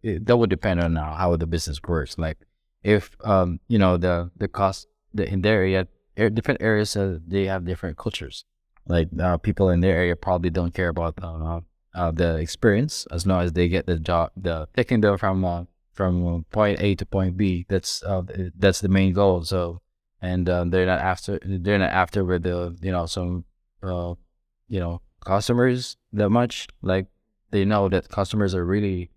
yeah, 0.00 0.18
that 0.22 0.36
would 0.36 0.48
depend 0.48 0.80
on 0.80 0.94
how 0.96 1.36
the 1.36 1.46
business 1.46 1.80
works. 1.86 2.16
Like 2.16 2.38
if 2.82 3.16
um, 3.24 3.60
you 3.68 3.78
know, 3.78 3.96
the 3.96 4.30
the 4.36 4.48
cost 4.48 4.88
the, 5.14 5.28
in 5.28 5.42
their 5.42 5.60
area, 5.60 5.86
different 6.16 6.62
areas 6.62 6.96
uh, 6.96 7.18
they 7.26 7.46
have 7.46 7.64
different 7.64 7.96
cultures. 7.96 8.44
Like 8.86 9.08
uh, 9.20 9.36
people 9.38 9.70
in 9.70 9.80
their 9.80 9.96
area 9.96 10.16
probably 10.16 10.50
don't 10.50 10.74
care 10.74 10.88
about 10.88 11.14
uh, 11.22 11.60
uh, 11.94 12.10
the 12.10 12.36
experience 12.36 13.06
as 13.10 13.26
long 13.26 13.42
as 13.42 13.52
they 13.52 13.68
get 13.68 13.86
the 13.86 13.98
job, 13.98 14.32
the 14.36 14.66
taking 14.74 15.00
them 15.00 15.16
from 15.18 15.44
uh, 15.44 15.64
from 15.92 16.44
point 16.50 16.80
A 16.80 16.94
to 16.96 17.06
point 17.06 17.36
B. 17.36 17.66
That's 17.68 18.02
uh, 18.02 18.22
that's 18.56 18.80
the 18.80 18.88
main 18.88 19.12
goal. 19.12 19.44
So, 19.44 19.80
and 20.20 20.46
they're 20.46 20.86
not 20.86 21.00
after 21.00 21.38
they're 21.44 21.78
not 21.78 21.92
after 21.92 22.24
with 22.24 22.42
the 22.42 22.76
you 22.82 22.90
know 22.90 23.06
some 23.06 23.44
you 23.82 24.80
know 24.80 25.00
customers 25.24 25.96
that 26.12 26.30
much. 26.30 26.66
Like 26.82 27.06
they 27.52 27.64
know 27.64 27.88
that 27.88 28.08
customers 28.08 28.54
are 28.54 28.64
really 28.64 29.10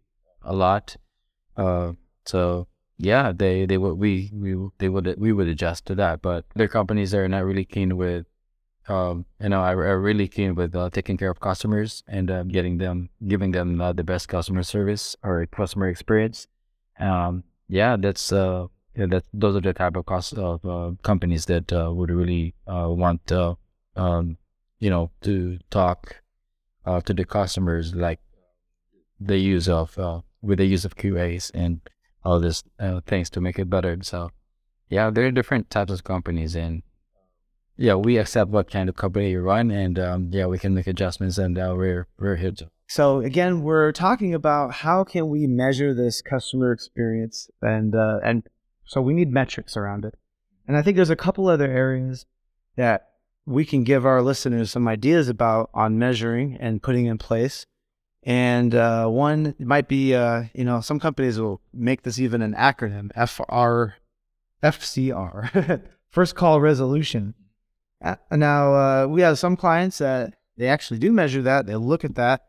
a 0.43 0.53
lot. 0.53 0.97
So 2.27 2.67
yeah, 2.97 3.31
they 3.31 3.65
they 3.65 3.77
would 3.77 3.95
we 3.95 4.31
we 4.33 4.55
they 4.77 4.89
would 4.89 5.15
we 5.17 5.31
would 5.33 5.47
adjust 5.47 5.85
to 5.87 5.95
that. 5.95 6.21
But 6.21 6.45
their 6.55 6.67
companies 6.67 7.13
are 7.13 7.27
not 7.27 7.45
really 7.45 7.65
keen 7.65 7.97
with. 7.97 8.25
Um, 8.87 9.25
you 9.41 9.49
know, 9.49 9.61
are, 9.61 9.83
are 9.83 9.99
really 9.99 10.27
keen 10.27 10.53
with 10.53 10.75
uh, 10.75 10.91
taking 10.91 11.17
care 11.17 11.31
of 11.31 11.39
customers 11.39 12.03
and 12.07 12.29
uh, 12.29 12.43
getting 12.43 12.77
them, 12.77 13.09
giving 13.27 13.49
them 13.49 13.81
uh, 13.81 13.93
the 13.93 14.03
best 14.03 14.29
customer 14.29 14.61
service 14.61 15.15
or 15.23 15.43
customer 15.47 15.89
experience 15.89 16.45
um, 16.99 17.43
yeah, 17.67 17.97
that's 17.97 18.31
uh, 18.31 18.67
yeah, 18.95 19.07
that 19.07 19.23
those 19.33 19.55
are 19.55 19.61
the 19.61 19.73
type 19.73 19.95
of 19.95 20.05
cost 20.05 20.33
of 20.33 20.65
uh, 20.65 20.91
companies 21.03 21.45
that 21.45 21.71
uh, 21.73 21.91
would 21.93 22.09
really 22.09 22.55
uh, 22.67 22.87
want 22.89 23.31
uh, 23.31 23.55
um, 23.95 24.37
you 24.79 24.89
know 24.89 25.11
to 25.21 25.59
talk 25.69 26.21
uh, 26.85 27.01
to 27.01 27.13
the 27.13 27.25
customers 27.25 27.93
like 27.95 28.19
the 29.19 29.37
use 29.37 29.67
of 29.67 29.97
uh, 29.97 30.21
with 30.41 30.59
the 30.59 30.65
use 30.65 30.85
of 30.85 30.95
QAs 30.95 31.51
and 31.53 31.81
all 32.25 32.39
these 32.39 32.63
uh, 32.79 33.01
things 33.05 33.29
to 33.31 33.41
make 33.41 33.59
it 33.59 33.69
better. 33.69 33.97
So 34.01 34.31
yeah, 34.89 35.09
there 35.09 35.25
are 35.25 35.31
different 35.31 35.69
types 35.69 35.93
of 35.93 36.03
companies 36.03 36.55
and 36.55 36.83
yeah, 37.77 37.95
we 37.95 38.17
accept 38.17 38.51
what 38.51 38.71
kind 38.71 38.87
of 38.89 38.95
company 38.95 39.31
you 39.31 39.41
run 39.41 39.69
and 39.71 39.99
um, 39.99 40.29
yeah, 40.31 40.45
we 40.45 40.57
can 40.57 40.73
make 40.73 40.87
adjustments 40.87 41.37
and 41.37 41.57
uh, 41.57 41.73
we're 41.75 42.07
we're 42.17 42.37
here 42.37 42.51
to 42.51 42.69
so 42.87 43.19
again, 43.19 43.61
we're 43.63 43.91
talking 43.91 44.33
about 44.33 44.71
how 44.73 45.03
can 45.03 45.29
we 45.29 45.47
measure 45.47 45.93
this 45.93 46.21
customer 46.21 46.71
experience, 46.71 47.49
and 47.61 47.95
uh, 47.95 48.19
and 48.23 48.43
so 48.85 49.01
we 49.01 49.13
need 49.13 49.31
metrics 49.31 49.75
around 49.75 50.05
it. 50.05 50.15
And 50.67 50.77
I 50.77 50.81
think 50.81 50.95
there's 50.95 51.09
a 51.09 51.15
couple 51.15 51.47
other 51.47 51.71
areas 51.71 52.25
that 52.75 53.09
we 53.45 53.65
can 53.65 53.83
give 53.83 54.05
our 54.05 54.21
listeners 54.21 54.71
some 54.71 54.87
ideas 54.87 55.29
about 55.29 55.69
on 55.73 55.97
measuring 55.97 56.57
and 56.59 56.81
putting 56.81 57.05
in 57.05 57.17
place. 57.17 57.65
And 58.25 58.73
uh, 58.73 59.07
one 59.07 59.53
might 59.59 59.87
be, 59.87 60.15
uh, 60.15 60.45
you 60.55 60.63
know, 60.63 60.81
some 60.81 60.99
companies 60.99 61.39
will 61.39 61.61
make 61.71 62.01
this 62.01 62.19
even 62.19 62.41
an 62.41 62.55
acronym: 62.55 63.11
FR, 63.13 63.97
FCR, 64.65 65.81
first 66.09 66.35
call 66.35 66.59
resolution. 66.59 67.35
Uh, 68.03 68.15
now 68.31 68.73
uh, 68.73 69.07
we 69.07 69.21
have 69.21 69.37
some 69.37 69.55
clients 69.55 69.99
that 69.99 70.33
they 70.57 70.67
actually 70.67 70.99
do 70.99 71.11
measure 71.11 71.43
that. 71.43 71.67
They 71.67 71.75
look 71.75 72.03
at 72.03 72.15
that 72.15 72.45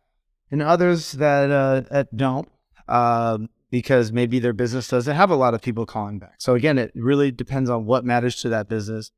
and 0.51 0.63
others 0.63 1.13
that 1.13 1.51
uh, 1.51 1.83
that 1.91 2.17
don't 2.17 2.49
um, 2.89 3.49
because 3.71 4.13
maybe 4.13 4.39
their 4.39 4.53
business 4.53 4.89
doesn't 4.89 5.15
have 5.15 5.31
a 5.31 5.37
lot 5.37 5.55
of 5.55 5.63
people 5.63 5.87
calling 5.87 6.19
back. 6.19 6.35
So 6.39 6.55
again, 6.55 6.79
it 6.79 6.93
really 6.95 7.31
depends 7.31 7.69
on 7.71 7.87
what 7.87 8.05
matters 8.05 8.37
to 8.43 8.49
that 8.51 8.69
business 8.69 9.11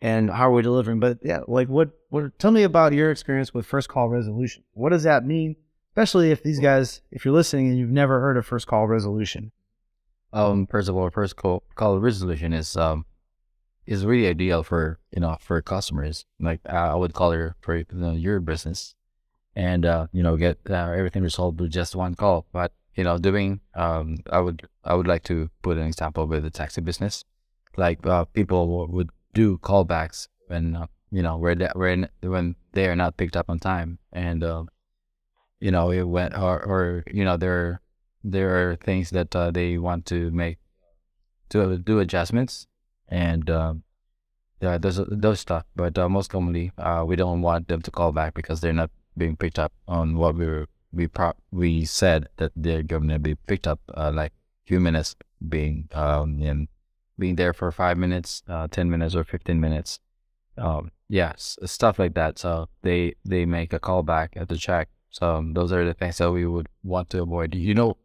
and 0.00 0.30
how 0.30 0.48
are 0.48 0.52
we 0.52 0.62
delivering. 0.62 1.00
But 1.00 1.18
yeah, 1.22 1.40
like 1.46 1.68
what 1.68 1.90
what 2.08 2.38
tell 2.38 2.50
me 2.50 2.62
about 2.62 2.92
your 2.92 3.10
experience 3.10 3.54
with 3.54 3.66
first 3.66 3.88
call 3.88 4.08
resolution. 4.08 4.64
What 4.72 4.90
does 4.90 5.04
that 5.04 5.24
mean? 5.24 5.56
Especially 5.92 6.30
if 6.30 6.42
these 6.42 6.58
guys, 6.58 7.02
if 7.10 7.24
you're 7.24 7.34
listening 7.34 7.68
and 7.68 7.78
you've 7.78 7.90
never 7.90 8.20
heard 8.20 8.38
of 8.38 8.46
first 8.46 8.66
call 8.66 8.86
resolution. 8.86 9.52
Um, 10.32 10.66
first 10.66 10.88
of 10.88 10.96
all, 10.96 11.10
first 11.10 11.36
call 11.36 11.62
call 11.74 12.00
resolution 12.00 12.54
is 12.54 12.76
um 12.76 13.04
is 13.84 14.06
really 14.06 14.26
ideal 14.26 14.62
for 14.62 14.98
you 15.10 15.20
know 15.20 15.36
for 15.38 15.60
customers. 15.60 16.24
Like 16.40 16.60
I 16.66 16.94
would 16.94 17.12
call 17.12 17.32
it 17.32 17.52
for 17.60 17.76
you 17.76 17.84
know, 17.92 18.12
your 18.12 18.40
business 18.40 18.94
and 19.54 19.84
uh, 19.84 20.06
you 20.12 20.22
know 20.22 20.38
get 20.38 20.58
uh, 20.70 20.92
everything 20.96 21.22
resolved 21.22 21.60
with 21.60 21.70
just 21.70 21.94
one 21.94 22.14
call. 22.14 22.46
But 22.52 22.72
you 22.94 23.04
know, 23.04 23.18
doing 23.18 23.60
um, 23.74 24.18
I 24.30 24.40
would 24.40 24.66
I 24.84 24.94
would 24.94 25.06
like 25.06 25.24
to 25.24 25.50
put 25.62 25.76
an 25.76 25.86
example 25.86 26.26
with 26.26 26.42
the 26.42 26.50
taxi 26.50 26.80
business. 26.80 27.24
Like 27.76 28.06
uh, 28.06 28.24
people 28.26 28.88
would 28.88 29.10
do 29.34 29.58
callbacks 29.58 30.28
when 30.46 30.76
uh, 30.76 30.86
you 31.10 31.22
know 31.22 31.36
where 31.36 31.54
they, 31.54 31.68
when 31.74 32.08
when 32.22 32.56
they 32.72 32.88
are 32.88 32.96
not 32.96 33.16
picked 33.16 33.36
up 33.36 33.50
on 33.50 33.58
time, 33.58 33.98
and 34.12 34.42
uh, 34.42 34.64
you 35.62 35.70
know 35.70 35.90
it 35.90 36.02
went 36.02 36.36
or 36.36 36.56
or 36.72 37.04
you 37.10 37.24
know 37.24 37.36
there 37.36 37.80
there 38.24 38.50
are 38.58 38.76
things 38.76 39.10
that 39.10 39.34
uh, 39.34 39.50
they 39.50 39.78
want 39.78 40.06
to 40.06 40.30
make 40.30 40.58
to 41.50 41.78
do 41.78 42.00
adjustments 42.00 42.66
and. 43.08 43.48
Um, 43.50 43.84
yeah, 44.62 44.78
those 44.78 45.00
those 45.10 45.40
stuff, 45.40 45.64
but 45.74 45.98
most 46.08 46.30
commonly, 46.30 46.70
we 47.04 47.16
don't 47.16 47.42
want 47.42 47.66
them 47.66 47.82
to 47.82 47.90
call 47.90 48.12
back 48.12 48.32
because 48.34 48.60
they're 48.60 48.72
not 48.72 48.92
being 49.16 49.36
picked 49.36 49.58
up 49.58 49.72
on 49.88 50.16
what 50.16 50.36
we 50.36 50.66
we 50.92 51.08
pro- 51.08 51.34
we 51.50 51.84
said 51.84 52.28
that 52.36 52.52
they're 52.54 52.82
going 52.82 53.08
to 53.08 53.18
be 53.18 53.34
picked 53.34 53.66
up 53.66 53.80
uh, 53.94 54.12
like 54.14 54.32
minutes 54.70 55.16
being 55.48 55.88
um 55.92 56.40
in 56.40 56.68
being 57.18 57.36
there 57.36 57.52
for 57.52 57.70
five 57.70 57.98
minutes, 57.98 58.42
uh, 58.48 58.68
ten 58.70 58.88
minutes, 58.90 59.14
or 59.14 59.24
fifteen 59.24 59.60
minutes. 59.60 60.00
Um, 60.56 60.90
yes, 61.08 61.58
stuff 61.64 61.98
like 61.98 62.14
that. 62.14 62.38
So 62.38 62.68
they 62.82 63.14
they 63.24 63.44
make 63.44 63.72
a 63.72 63.78
call 63.78 64.02
back 64.02 64.32
at 64.36 64.48
the 64.48 64.56
check. 64.56 64.88
So 65.12 65.26
um, 65.36 65.52
those 65.54 65.72
are 65.72 65.84
the 65.84 65.94
things 65.94 66.18
that 66.18 66.32
we 66.32 66.46
would 66.46 66.68
want 66.82 67.10
to 67.10 67.22
avoid. 67.22 67.54
You 67.54 67.74
know, 67.74 67.96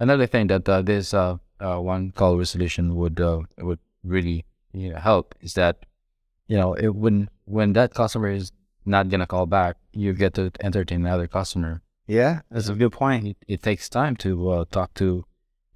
another 0.00 0.26
thing 0.26 0.48
that 0.48 0.68
uh, 0.68 0.82
this 0.82 1.14
uh, 1.14 1.38
uh, 1.60 1.78
one 1.78 2.10
call 2.10 2.36
resolution 2.36 2.96
would 2.96 3.20
uh, 3.20 3.40
would 3.58 3.78
really 4.04 4.44
you 4.72 4.90
know, 4.90 4.98
help 4.98 5.34
is 5.40 5.54
that 5.54 5.86
you 6.48 6.56
know 6.56 6.74
it, 6.74 6.94
when 6.94 7.30
when 7.44 7.72
that 7.74 7.94
customer 7.94 8.28
is 8.28 8.52
not 8.84 9.08
gonna 9.08 9.26
call 9.26 9.46
back, 9.46 9.76
you 9.92 10.12
get 10.12 10.34
to 10.34 10.50
entertain 10.60 11.00
another 11.06 11.28
customer. 11.28 11.82
Yeah, 12.06 12.40
that's 12.50 12.68
a 12.68 12.74
good 12.74 12.92
point. 12.92 13.26
It, 13.26 13.36
it 13.46 13.62
takes 13.62 13.88
time 13.88 14.16
to 14.16 14.50
uh, 14.50 14.64
talk 14.70 14.94
to, 14.94 15.24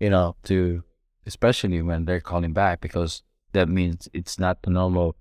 you 0.01 0.11
know, 0.11 0.35
to 0.45 0.83
especially 1.27 1.83
when 1.83 2.07
they're 2.07 2.21
calling 2.21 2.53
back 2.53 2.81
because 2.81 3.23
that 3.53 3.69
means 3.69 4.09
it's 4.13 4.39
not 4.39 4.63
the 4.63 4.71
normal, 4.71 5.15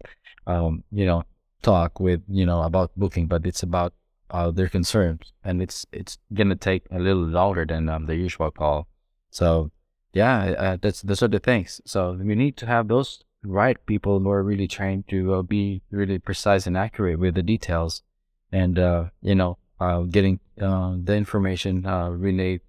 um, 0.48 0.84
you 0.92 1.06
know, 1.06 1.24
talk 1.62 2.00
with 2.00 2.22
you 2.28 2.46
know 2.46 2.64
about 2.64 2.92
booking, 2.98 3.28
but 3.28 3.46
it's 3.46 3.62
about 3.62 3.94
uh, 4.32 4.50
their 4.52 4.70
concerns, 4.70 5.34
and 5.44 5.62
it's 5.62 5.86
it's 5.92 6.18
gonna 6.34 6.56
take 6.56 6.84
a 6.90 7.00
little 7.00 7.24
longer 7.24 7.66
than 7.66 7.90
um, 7.90 8.06
the 8.06 8.16
usual 8.16 8.52
call. 8.52 8.88
So 9.30 9.72
yeah, 10.14 10.56
uh, 10.58 10.78
that's 10.82 11.02
those 11.02 11.22
are 11.22 11.28
the 11.28 11.40
things. 11.40 11.82
So 11.86 12.14
we 12.14 12.36
need 12.36 12.58
to 12.58 12.66
have 12.66 12.88
those 12.88 13.24
right 13.44 13.78
people 13.86 14.20
who 14.20 14.30
are 14.30 14.44
really 14.44 14.68
trained 14.68 15.08
to 15.10 15.34
uh, 15.34 15.42
be 15.42 15.82
really 15.92 16.20
precise 16.20 16.68
and 16.68 16.78
accurate 16.78 17.20
with 17.20 17.36
the 17.36 17.44
details, 17.44 18.04
and 18.52 18.80
uh, 18.80 19.06
you 19.22 19.36
know, 19.36 19.58
uh, 19.80 20.02
getting 20.02 20.40
uh, 20.62 20.96
the 21.04 21.16
information 21.16 21.84
relayed, 21.84 22.62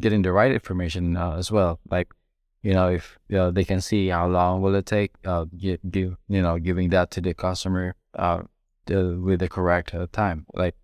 getting 0.00 0.22
the 0.22 0.32
right 0.32 0.52
information 0.52 1.16
as 1.16 1.50
well. 1.50 1.80
Like, 1.90 2.08
you 2.62 2.74
know, 2.74 2.88
if 2.88 3.18
they 3.28 3.64
can 3.64 3.80
see 3.80 4.08
how 4.08 4.28
long 4.28 4.62
will 4.62 4.74
it 4.74 4.86
take, 4.86 5.12
give, 5.58 5.80
give 5.90 6.16
you 6.28 6.42
know, 6.42 6.58
giving 6.58 6.90
that 6.90 7.10
to 7.12 7.20
the 7.20 7.34
customer 7.34 7.96
the, 8.86 9.20
with 9.22 9.40
the 9.40 9.48
correct 9.48 9.94
uh, 9.94 10.06
time. 10.12 10.46
Like, 10.54 10.74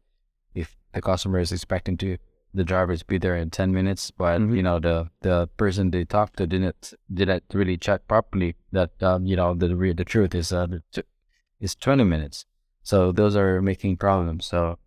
the 0.92 1.03
customer 1.03 1.38
is 1.38 1.53
expecting 1.53 1.96
to 1.96 2.16
the 2.55 2.64
driver 2.64 2.96
to 2.96 3.05
be 3.05 3.18
there 3.18 3.37
in 3.37 3.51
10 3.51 3.72
minutes 3.72 4.11
but 4.11 4.40
Mhm. 4.40 4.57
you 4.57 4.62
know 4.62 4.79
the 4.81 5.11
the 5.20 5.46
person 5.57 5.90
they 5.90 6.05
talked 6.05 6.37
to 6.38 6.46
didn't 6.46 6.94
didn't 7.12 7.44
really 7.53 7.77
check 7.77 8.09
properly 8.09 8.57
that 8.72 8.90
um, 9.03 9.27
you 9.27 9.37
know 9.37 9.55
the 9.55 9.68
the 9.96 10.05
truth 10.05 10.35
is 10.35 10.53
uh 10.53 10.66
is 11.61 11.74
20 11.74 12.05
minutes 12.05 12.46
so 12.83 13.12
those 13.12 13.37
are 13.37 13.61
making 13.61 13.96
problems 13.96 14.46
so 14.46 14.79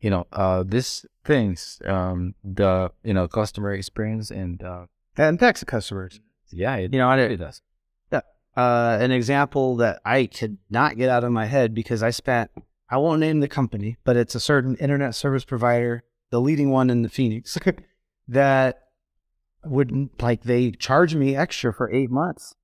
you 0.00 0.10
know 0.10 0.26
uh 0.32 0.62
these 0.66 1.04
things 1.24 1.80
um 1.86 2.34
the 2.42 2.90
you 3.02 3.12
know 3.12 3.28
customer 3.28 3.72
experience 3.72 4.30
and 4.30 4.62
uh 4.62 4.86
impacts 5.18 5.60
the 5.60 5.66
customers. 5.66 6.20
yeah 6.50 6.76
it, 6.76 6.92
You 6.92 6.98
know, 6.98 7.08
I 7.08 7.16
it 7.20 7.28
did, 7.28 7.38
does 7.40 7.62
uh, 8.56 8.98
an 9.00 9.10
example 9.10 9.76
that 9.76 10.00
I 10.04 10.26
could 10.26 10.58
not 10.70 10.96
get 10.96 11.08
out 11.10 11.24
of 11.24 11.32
my 11.32 11.46
head 11.46 11.74
because 11.74 12.04
I 12.04 12.10
spent, 12.10 12.52
I 12.90 12.98
won't 12.98 13.20
name 13.20 13.40
the 13.40 13.48
company, 13.48 13.96
but 14.04 14.16
it's 14.16 14.34
a 14.34 14.40
certain 14.40 14.76
internet 14.76 15.14
service 15.14 15.44
provider, 15.44 16.04
the 16.30 16.40
leading 16.40 16.70
one 16.70 16.90
in 16.90 17.02
the 17.02 17.08
Phoenix, 17.08 17.56
that 18.28 18.80
wouldn't 19.64 20.20
like 20.22 20.42
they 20.42 20.70
charged 20.72 21.16
me 21.16 21.36
extra 21.36 21.72
for 21.72 21.90
eight 21.90 22.10
months, 22.10 22.54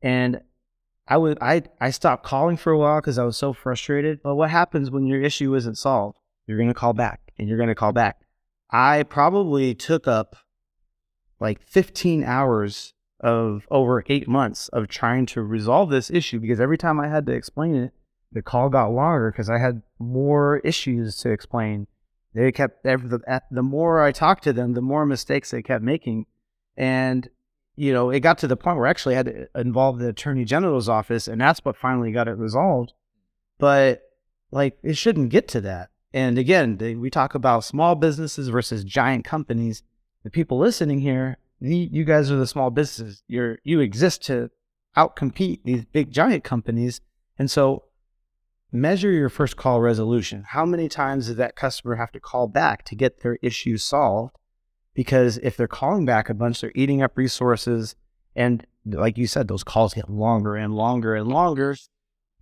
and 0.00 0.40
I 1.06 1.18
would 1.18 1.38
I 1.40 1.62
I 1.80 1.90
stopped 1.90 2.24
calling 2.24 2.56
for 2.56 2.72
a 2.72 2.78
while 2.78 3.00
because 3.00 3.18
I 3.18 3.24
was 3.24 3.36
so 3.36 3.52
frustrated. 3.52 4.22
But 4.22 4.36
what 4.36 4.50
happens 4.50 4.90
when 4.90 5.06
your 5.06 5.20
issue 5.20 5.54
isn't 5.54 5.76
solved? 5.76 6.18
You're 6.46 6.58
gonna 6.58 6.74
call 6.74 6.94
back, 6.94 7.32
and 7.38 7.48
you're 7.48 7.58
gonna 7.58 7.74
call 7.74 7.92
back. 7.92 8.20
I 8.70 9.02
probably 9.04 9.74
took 9.74 10.08
up 10.08 10.36
like 11.38 11.62
15 11.62 12.24
hours 12.24 12.94
of 13.20 13.66
over 13.70 14.02
eight 14.08 14.28
months 14.28 14.68
of 14.68 14.88
trying 14.88 15.26
to 15.26 15.42
resolve 15.42 15.90
this 15.90 16.10
issue 16.10 16.40
because 16.40 16.60
every 16.60 16.78
time 16.78 16.98
I 16.98 17.08
had 17.08 17.26
to 17.26 17.32
explain 17.32 17.74
it, 17.74 17.92
the 18.36 18.42
call 18.42 18.68
got 18.68 18.92
longer 18.92 19.32
because 19.32 19.48
I 19.48 19.58
had 19.58 19.82
more 19.98 20.58
issues 20.58 21.16
to 21.22 21.30
explain. 21.30 21.86
They 22.34 22.52
kept 22.52 22.84
the, 22.84 23.20
eh, 23.26 23.40
the 23.50 23.62
more 23.62 24.02
I 24.02 24.12
talked 24.12 24.44
to 24.44 24.52
them, 24.52 24.74
the 24.74 24.82
more 24.82 25.06
mistakes 25.06 25.50
they 25.50 25.62
kept 25.62 25.82
making, 25.82 26.26
and 26.76 27.28
you 27.76 27.94
know 27.94 28.10
it 28.10 28.20
got 28.20 28.36
to 28.38 28.46
the 28.46 28.56
point 28.56 28.76
where 28.76 28.86
I 28.86 28.90
actually 28.90 29.14
had 29.14 29.26
to 29.26 29.40
eh, 29.42 29.46
involve 29.56 29.98
the 29.98 30.10
attorney 30.10 30.44
general's 30.44 30.88
office, 30.88 31.26
and 31.26 31.40
that's 31.40 31.64
what 31.64 31.78
finally 31.78 32.12
got 32.12 32.28
it 32.28 32.36
resolved. 32.36 32.92
But 33.58 34.02
like 34.50 34.78
it 34.82 34.98
shouldn't 34.98 35.30
get 35.30 35.48
to 35.48 35.62
that. 35.62 35.88
And 36.12 36.36
again, 36.38 36.76
they, 36.76 36.94
we 36.94 37.08
talk 37.08 37.34
about 37.34 37.64
small 37.64 37.94
businesses 37.94 38.48
versus 38.48 38.84
giant 38.84 39.24
companies. 39.24 39.82
The 40.24 40.30
people 40.30 40.58
listening 40.58 41.00
here, 41.00 41.38
you, 41.60 41.88
you 41.90 42.04
guys 42.04 42.30
are 42.30 42.36
the 42.36 42.46
small 42.46 42.68
businesses. 42.68 43.22
You're 43.28 43.58
you 43.64 43.80
exist 43.80 44.22
to 44.24 44.50
outcompete 44.94 45.60
these 45.64 45.86
big 45.86 46.12
giant 46.12 46.44
companies, 46.44 47.00
and 47.38 47.50
so 47.50 47.85
measure 48.76 49.10
your 49.10 49.28
first 49.28 49.56
call 49.56 49.80
resolution. 49.80 50.44
How 50.48 50.64
many 50.64 50.88
times 50.88 51.26
does 51.26 51.36
that 51.36 51.56
customer 51.56 51.96
have 51.96 52.12
to 52.12 52.20
call 52.20 52.46
back 52.46 52.84
to 52.86 52.94
get 52.94 53.20
their 53.20 53.38
issue 53.42 53.76
solved? 53.76 54.36
Because 54.94 55.38
if 55.38 55.56
they're 55.56 55.68
calling 55.68 56.06
back 56.06 56.28
a 56.28 56.34
bunch, 56.34 56.60
they're 56.60 56.72
eating 56.74 57.02
up 57.02 57.16
resources. 57.16 57.96
And 58.34 58.66
like 58.84 59.18
you 59.18 59.26
said, 59.26 59.48
those 59.48 59.64
calls 59.64 59.94
get 59.94 60.08
longer 60.08 60.56
and 60.56 60.74
longer 60.74 61.14
and 61.14 61.28
longer. 61.28 61.76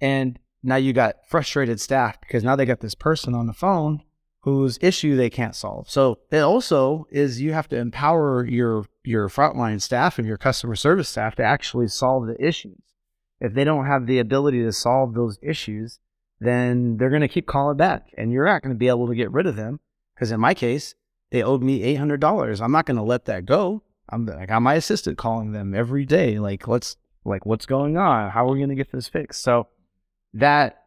And 0.01 0.39
now 0.63 0.77
you 0.77 0.93
got 0.93 1.17
frustrated 1.29 1.81
staff 1.81 2.21
because 2.21 2.45
now 2.45 2.57
they 2.57 2.65
got 2.65 2.81
this 2.81 2.95
person 2.95 3.35
on 3.35 3.47
the 3.47 3.53
phone 3.53 4.03
whose 4.41 4.79
issue 4.83 5.17
they 5.17 5.31
can't 5.31 5.55
solve. 5.55 5.89
So 5.89 6.19
it 6.31 6.39
also 6.39 7.07
is 7.11 7.41
you 7.41 7.53
have 7.53 7.69
to 7.69 7.79
empower 7.79 8.47
your 8.47 8.85
your 9.03 9.29
frontline 9.29 9.81
staff 9.81 10.19
and 10.19 10.27
your 10.27 10.37
customer 10.37 10.77
service 10.77 11.09
staff 11.09 11.35
to 11.37 11.43
actually 11.43 11.89
solve 11.89 12.27
the 12.27 12.37
issues. 12.45 12.83
If 13.41 13.55
they 13.55 13.65
don't 13.65 13.87
have 13.87 14.07
the 14.07 14.19
ability 14.19 14.63
to 14.63 14.73
solve 14.73 15.15
those 15.15 15.39
issues, 15.43 15.99
then 16.45 16.97
they're 16.97 17.11
going 17.11 17.23
to 17.23 17.29
keep 17.29 17.47
calling 17.47 17.77
back 17.77 18.13
and 18.17 18.33
you're 18.33 18.45
not 18.45 18.63
going 18.63 18.75
to 18.75 18.79
be 18.79 18.89
able 18.89 19.09
to 19.09 19.15
get 19.15 19.33
rid 19.33 19.47
of 19.47 19.57
them 19.57 19.81
because 20.15 20.31
in 20.31 20.41
my 20.41 20.55
case, 20.55 20.95
they 21.31 21.43
owed 21.43 21.63
me 21.63 21.81
$800. 21.97 22.61
I'm 22.61 22.73
not 22.73 22.87
going 22.87 22.97
to 22.97 23.03
let 23.03 23.25
that 23.27 23.47
go. 23.47 23.83
I'm 24.09 24.29
I 24.29 24.47
got 24.47 24.61
my 24.61 24.75
assistant 24.75 25.17
calling 25.17 25.53
them 25.53 25.75
every 25.75 26.05
day 26.05 26.39
like 26.39 26.69
let's 26.69 26.97
like 27.25 27.47
what's 27.47 27.67
going 27.67 27.97
on? 27.97 28.31
How 28.31 28.47
are 28.47 28.53
we 28.53 28.59
going 28.59 28.69
to 28.69 28.75
get 28.75 28.93
this 28.93 29.09
fixed? 29.09 29.43
So 29.43 29.69
that 30.35 30.85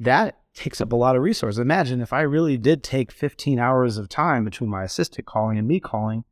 that 0.00 0.38
takes 0.54 0.80
up 0.80 0.92
a 0.92 0.96
lot 0.96 1.16
of 1.16 1.22
resources. 1.22 1.58
Imagine 1.58 2.00
if 2.00 2.12
I 2.12 2.22
really 2.22 2.56
did 2.56 2.82
take 2.82 3.12
15 3.12 3.58
hours 3.58 3.98
of 3.98 4.08
time 4.08 4.44
between 4.44 4.70
my 4.70 4.84
assistant 4.84 5.26
calling 5.26 5.58
and 5.58 5.68
me 5.68 5.80
calling 5.80 6.24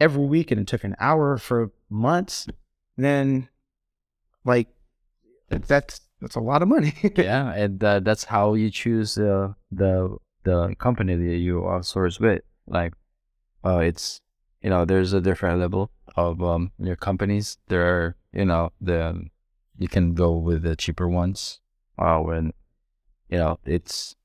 every 0.00 0.24
week 0.24 0.50
and 0.50 0.60
it 0.60 0.66
took 0.66 0.82
an 0.82 0.96
hour 0.98 1.36
for 1.36 1.72
months, 1.90 2.46
then 2.96 3.48
like 4.44 4.68
that's 5.48 6.00
that's 6.20 6.36
a 6.36 6.40
lot 6.40 6.62
of 6.62 6.68
money. 6.68 6.94
yeah 7.16 7.52
and 7.52 7.82
uh, 7.82 8.00
that's 8.00 8.24
how 8.24 8.54
you 8.54 8.70
choose 8.70 9.18
uh, 9.18 9.52
the 9.70 10.16
the 10.44 10.74
company 10.78 11.16
that 11.16 11.36
you 11.36 11.60
outsource 11.60 12.18
with 12.20 12.42
like 12.66 12.94
uh 13.64 13.78
it's 13.78 14.20
you 14.62 14.70
know 14.70 14.84
there's 14.84 15.12
a 15.12 15.20
different 15.20 15.60
level 15.60 15.90
of 16.16 16.42
um 16.42 16.72
your 16.78 16.96
companies 16.96 17.58
there 17.68 17.84
are 17.86 18.16
you 18.32 18.44
know 18.44 18.72
the 18.80 19.28
you 19.78 19.88
can 19.88 20.14
go 20.14 20.32
with 20.36 20.62
the 20.62 20.76
cheaper 20.76 21.08
ones 21.08 21.60
uh 21.98 22.18
when 22.18 22.52
you 23.28 23.38
know 23.38 23.58
it's 23.64 24.16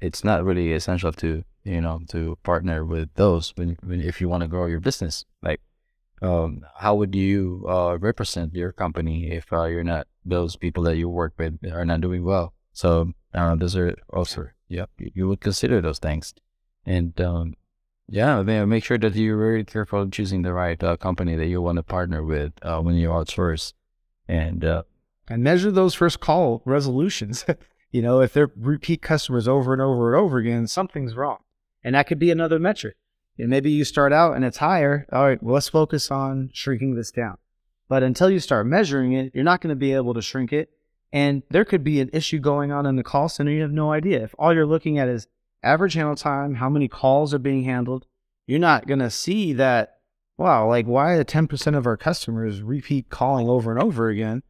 it's 0.00 0.22
not 0.22 0.44
really 0.44 0.72
essential 0.72 1.12
to 1.12 1.42
you 1.64 1.80
know 1.80 2.00
to 2.08 2.38
partner 2.42 2.84
with 2.84 3.12
those 3.14 3.52
when, 3.56 3.76
when 3.82 4.00
if 4.00 4.20
you 4.20 4.28
want 4.28 4.42
to 4.42 4.48
grow 4.48 4.66
your 4.66 4.80
business 4.80 5.24
like 5.42 5.60
um 6.22 6.62
how 6.76 6.94
would 6.94 7.14
you 7.14 7.64
uh 7.68 7.96
represent 7.98 8.54
your 8.54 8.72
company 8.72 9.30
if 9.30 9.52
uh, 9.52 9.64
you're 9.64 9.84
not 9.84 10.06
those 10.24 10.56
people 10.56 10.82
that 10.82 10.96
you 10.96 11.08
work 11.08 11.32
with 11.38 11.58
are 11.72 11.84
not 11.84 12.00
doing 12.00 12.24
well 12.24 12.52
so 12.72 13.12
uh, 13.34 13.54
those 13.54 13.76
are 13.76 13.94
also 14.12 14.48
yeah 14.68 14.86
you, 14.98 15.28
would 15.28 15.40
consider 15.40 15.80
those 15.80 15.98
things 15.98 16.34
and 16.84 17.20
um 17.20 17.54
yeah 18.08 18.42
make 18.42 18.84
sure 18.84 18.98
that 18.98 19.14
you're 19.14 19.38
very 19.38 19.64
careful 19.64 20.02
in 20.02 20.10
choosing 20.10 20.42
the 20.42 20.52
right 20.52 20.82
uh, 20.82 20.96
company 20.96 21.36
that 21.36 21.46
you 21.46 21.60
want 21.60 21.76
to 21.76 21.82
partner 21.82 22.22
with 22.22 22.52
uh, 22.62 22.80
when 22.80 22.94
you 22.94 23.08
outsource 23.08 23.72
and 24.26 24.64
uh 24.64 24.82
and 25.28 25.42
measure 25.42 25.70
those 25.70 25.94
first 25.94 26.20
call 26.20 26.62
resolutions. 26.64 27.44
you 27.92 28.02
know, 28.02 28.20
if 28.20 28.32
they're 28.32 28.50
repeat 28.56 29.02
customers 29.02 29.46
over 29.46 29.72
and 29.72 29.82
over 29.82 30.14
and 30.14 30.20
over 30.20 30.38
again, 30.38 30.66
something's 30.66 31.14
wrong. 31.14 31.38
And 31.84 31.94
that 31.94 32.06
could 32.06 32.18
be 32.18 32.30
another 32.30 32.58
metric. 32.58 32.96
And 33.38 33.48
maybe 33.48 33.70
you 33.70 33.84
start 33.84 34.12
out 34.12 34.34
and 34.34 34.44
it's 34.44 34.58
higher. 34.58 35.06
All 35.12 35.26
right, 35.26 35.42
well, 35.42 35.54
let's 35.54 35.68
focus 35.68 36.10
on 36.10 36.50
shrinking 36.52 36.94
this 36.94 37.10
down. 37.10 37.38
But 37.88 38.02
until 38.02 38.30
you 38.30 38.40
start 38.40 38.66
measuring 38.66 39.12
it, 39.12 39.32
you're 39.34 39.44
not 39.44 39.60
going 39.60 39.70
to 39.70 39.76
be 39.76 39.92
able 39.92 40.14
to 40.14 40.22
shrink 40.22 40.52
it. 40.52 40.70
And 41.12 41.42
there 41.50 41.64
could 41.64 41.82
be 41.82 42.00
an 42.00 42.10
issue 42.12 42.38
going 42.38 42.70
on 42.70 42.84
in 42.84 42.96
the 42.96 43.02
call 43.02 43.28
center. 43.28 43.50
You 43.50 43.62
have 43.62 43.70
no 43.70 43.92
idea. 43.92 44.24
If 44.24 44.34
all 44.38 44.52
you're 44.52 44.66
looking 44.66 44.98
at 44.98 45.08
is 45.08 45.26
average 45.62 45.94
handle 45.94 46.16
time, 46.16 46.56
how 46.56 46.68
many 46.68 46.88
calls 46.88 47.32
are 47.32 47.38
being 47.38 47.64
handled, 47.64 48.06
you're 48.46 48.58
not 48.58 48.86
going 48.86 48.98
to 48.98 49.10
see 49.10 49.52
that, 49.54 49.98
wow, 50.36 50.68
like 50.68 50.86
why 50.86 51.14
are 51.14 51.24
10% 51.24 51.76
of 51.76 51.86
our 51.86 51.96
customers 51.96 52.62
repeat 52.62 53.08
calling 53.08 53.48
over 53.48 53.70
and 53.70 53.82
over 53.82 54.08
again? 54.08 54.42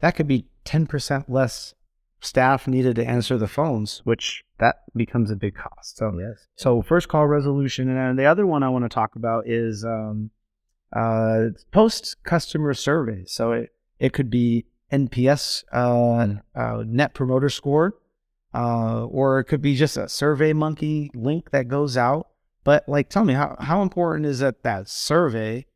That 0.00 0.16
could 0.16 0.28
be 0.28 0.46
10% 0.64 1.24
less 1.28 1.74
staff 2.20 2.66
needed 2.68 2.96
to 2.96 3.06
answer 3.06 3.38
the 3.38 3.48
phones, 3.48 4.00
which 4.04 4.44
that 4.62 4.76
becomes 4.94 5.30
a 5.32 5.36
big 5.36 5.56
cost. 5.56 5.96
So 5.96 6.16
Yes. 6.18 6.46
so 6.56 6.82
first 6.82 7.08
call 7.08 7.26
resolution, 7.26 7.88
and 7.88 7.98
then 7.98 8.16
the 8.16 8.26
other 8.26 8.46
one 8.46 8.62
I 8.62 8.68
want 8.68 8.84
to 8.84 8.88
talk 8.88 9.16
about 9.16 9.48
is 9.48 9.84
um, 9.84 10.30
uh, 10.94 11.48
post 11.72 12.16
customer 12.22 12.72
surveys. 12.72 13.32
So 13.32 13.52
it 13.52 13.70
it 13.98 14.12
could 14.12 14.30
be 14.30 14.66
NPS, 14.92 15.64
uh, 15.72 16.34
uh, 16.54 16.84
Net 16.86 17.12
Promoter 17.12 17.48
Score, 17.48 17.94
uh, 18.54 19.04
or 19.06 19.40
it 19.40 19.44
could 19.44 19.62
be 19.62 19.74
just 19.74 19.96
a 19.96 20.08
Survey 20.08 20.52
Monkey 20.52 21.10
link 21.14 21.50
that 21.50 21.66
goes 21.68 21.96
out. 21.96 22.28
But 22.62 22.88
like, 22.88 23.08
tell 23.08 23.24
me 23.24 23.34
how 23.34 23.56
how 23.58 23.82
important 23.82 24.26
is 24.26 24.38
that 24.38 24.62
that 24.62 24.88
survey, 24.88 25.66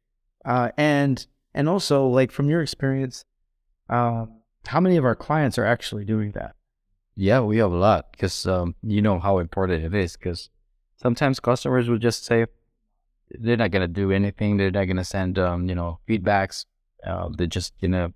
uh, 0.44 0.70
and 0.76 1.26
and 1.54 1.68
also 1.68 2.06
like 2.06 2.30
from 2.30 2.48
your 2.48 2.62
experience, 2.62 3.24
um, 3.88 4.42
how 4.66 4.80
many 4.80 4.96
of 4.96 5.04
our 5.04 5.16
clients 5.16 5.58
are 5.58 5.66
actually 5.66 6.04
doing 6.04 6.32
that? 6.32 6.55
Yeah, 7.16 7.40
we 7.40 7.56
have 7.58 7.72
a 7.72 7.76
lot 7.76 8.12
because 8.12 8.46
um, 8.46 8.74
you 8.82 9.00
know 9.00 9.18
how 9.18 9.38
important 9.38 9.82
it 9.82 9.94
is. 9.94 10.16
Because 10.16 10.50
sometimes 10.96 11.40
customers 11.40 11.88
will 11.88 11.98
just 11.98 12.24
say 12.24 12.46
they're 13.30 13.56
not 13.56 13.70
gonna 13.70 13.88
do 13.88 14.12
anything. 14.12 14.56
They're 14.58 14.70
not 14.70 14.84
gonna 14.84 15.04
send 15.04 15.38
um, 15.38 15.68
you 15.68 15.74
know 15.74 15.98
feedbacks. 16.06 16.66
Uh, 17.04 17.30
they're 17.36 17.46
just 17.46 17.72
gonna 17.80 18.12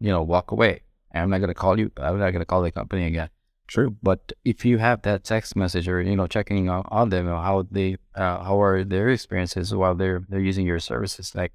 you 0.00 0.10
know 0.10 0.22
walk 0.22 0.52
away. 0.52 0.82
I'm 1.14 1.28
not 1.28 1.40
gonna 1.40 1.54
call 1.54 1.78
you. 1.78 1.92
I'm 1.98 2.18
not 2.18 2.30
gonna 2.30 2.46
call 2.46 2.62
the 2.62 2.72
company 2.72 3.06
again. 3.06 3.28
True, 3.66 3.94
but 4.02 4.32
if 4.44 4.64
you 4.64 4.78
have 4.78 5.02
that 5.02 5.22
text 5.22 5.54
message 5.54 5.86
or 5.86 6.00
you 6.00 6.16
know 6.16 6.26
checking 6.26 6.68
on, 6.70 6.84
on 6.88 7.10
them 7.10 7.26
how 7.26 7.66
they 7.70 7.98
uh, 8.14 8.42
how 8.42 8.60
are 8.60 8.84
their 8.84 9.10
experiences 9.10 9.74
while 9.74 9.94
they're 9.94 10.24
they're 10.28 10.40
using 10.40 10.66
your 10.66 10.80
services, 10.80 11.34
like 11.34 11.52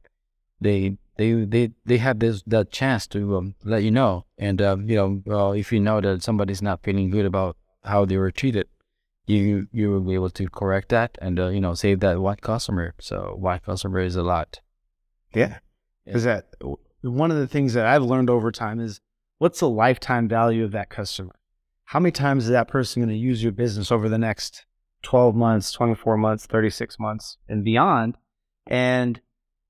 they 0.62 0.98
they 1.18 1.34
they 1.46 1.72
they 1.86 1.98
have 1.98 2.20
this 2.20 2.44
that 2.48 2.72
chance 2.72 3.08
to 3.08 3.38
um, 3.38 3.56
let 3.64 3.84
you 3.84 3.92
know 3.92 4.26
and 4.38 4.62
um, 4.62 4.90
you 4.90 4.96
know 4.96 5.22
well 5.26 5.52
if 5.54 5.72
you 5.72 5.80
know 5.80 6.02
that 6.02 6.24
somebody's 6.24 6.62
not 6.62 6.84
feeling 6.84 7.10
good 7.10 7.26
about 7.26 7.58
how 7.84 8.06
they 8.06 8.18
were 8.18 8.32
treated 8.32 8.68
you 9.26 9.68
you 9.72 9.92
will 9.92 10.02
be 10.02 10.14
able 10.14 10.30
to 10.30 10.48
correct 10.50 10.90
that 10.90 11.18
and 11.22 11.40
uh, 11.40 11.48
you 11.48 11.62
know 11.62 11.74
save 11.74 12.00
that 12.00 12.20
one 12.20 12.38
customer 12.38 12.94
so 13.00 13.36
one 13.38 13.60
customer 13.60 14.00
is 14.00 14.16
a 14.16 14.24
lot 14.24 14.60
Yeah. 15.34 15.60
Is 16.06 16.24
that 16.24 16.46
one 17.02 17.32
of 17.32 17.38
the 17.38 17.48
things 17.48 17.74
that 17.74 17.86
I've 17.86 18.04
learned 18.04 18.30
over 18.30 18.52
time 18.52 18.80
is 18.80 19.02
what's 19.38 19.60
the 19.60 19.70
lifetime 19.70 20.28
value 20.28 20.64
of 20.64 20.72
that 20.72 20.90
customer? 20.90 21.36
How 21.86 22.00
many 22.00 22.12
times 22.12 22.46
is 22.46 22.52
that 22.52 22.68
person 22.68 23.02
going 23.02 23.10
to 23.10 23.16
use 23.16 23.44
your 23.44 23.52
business 23.52 23.92
over 23.92 24.08
the 24.10 24.18
next 24.18 24.66
12 25.04 25.36
months, 25.36 25.72
24 25.72 26.18
months, 26.18 26.46
36 26.46 27.00
months 27.00 27.38
and 27.48 27.64
beyond? 27.64 28.18
And, 28.68 29.22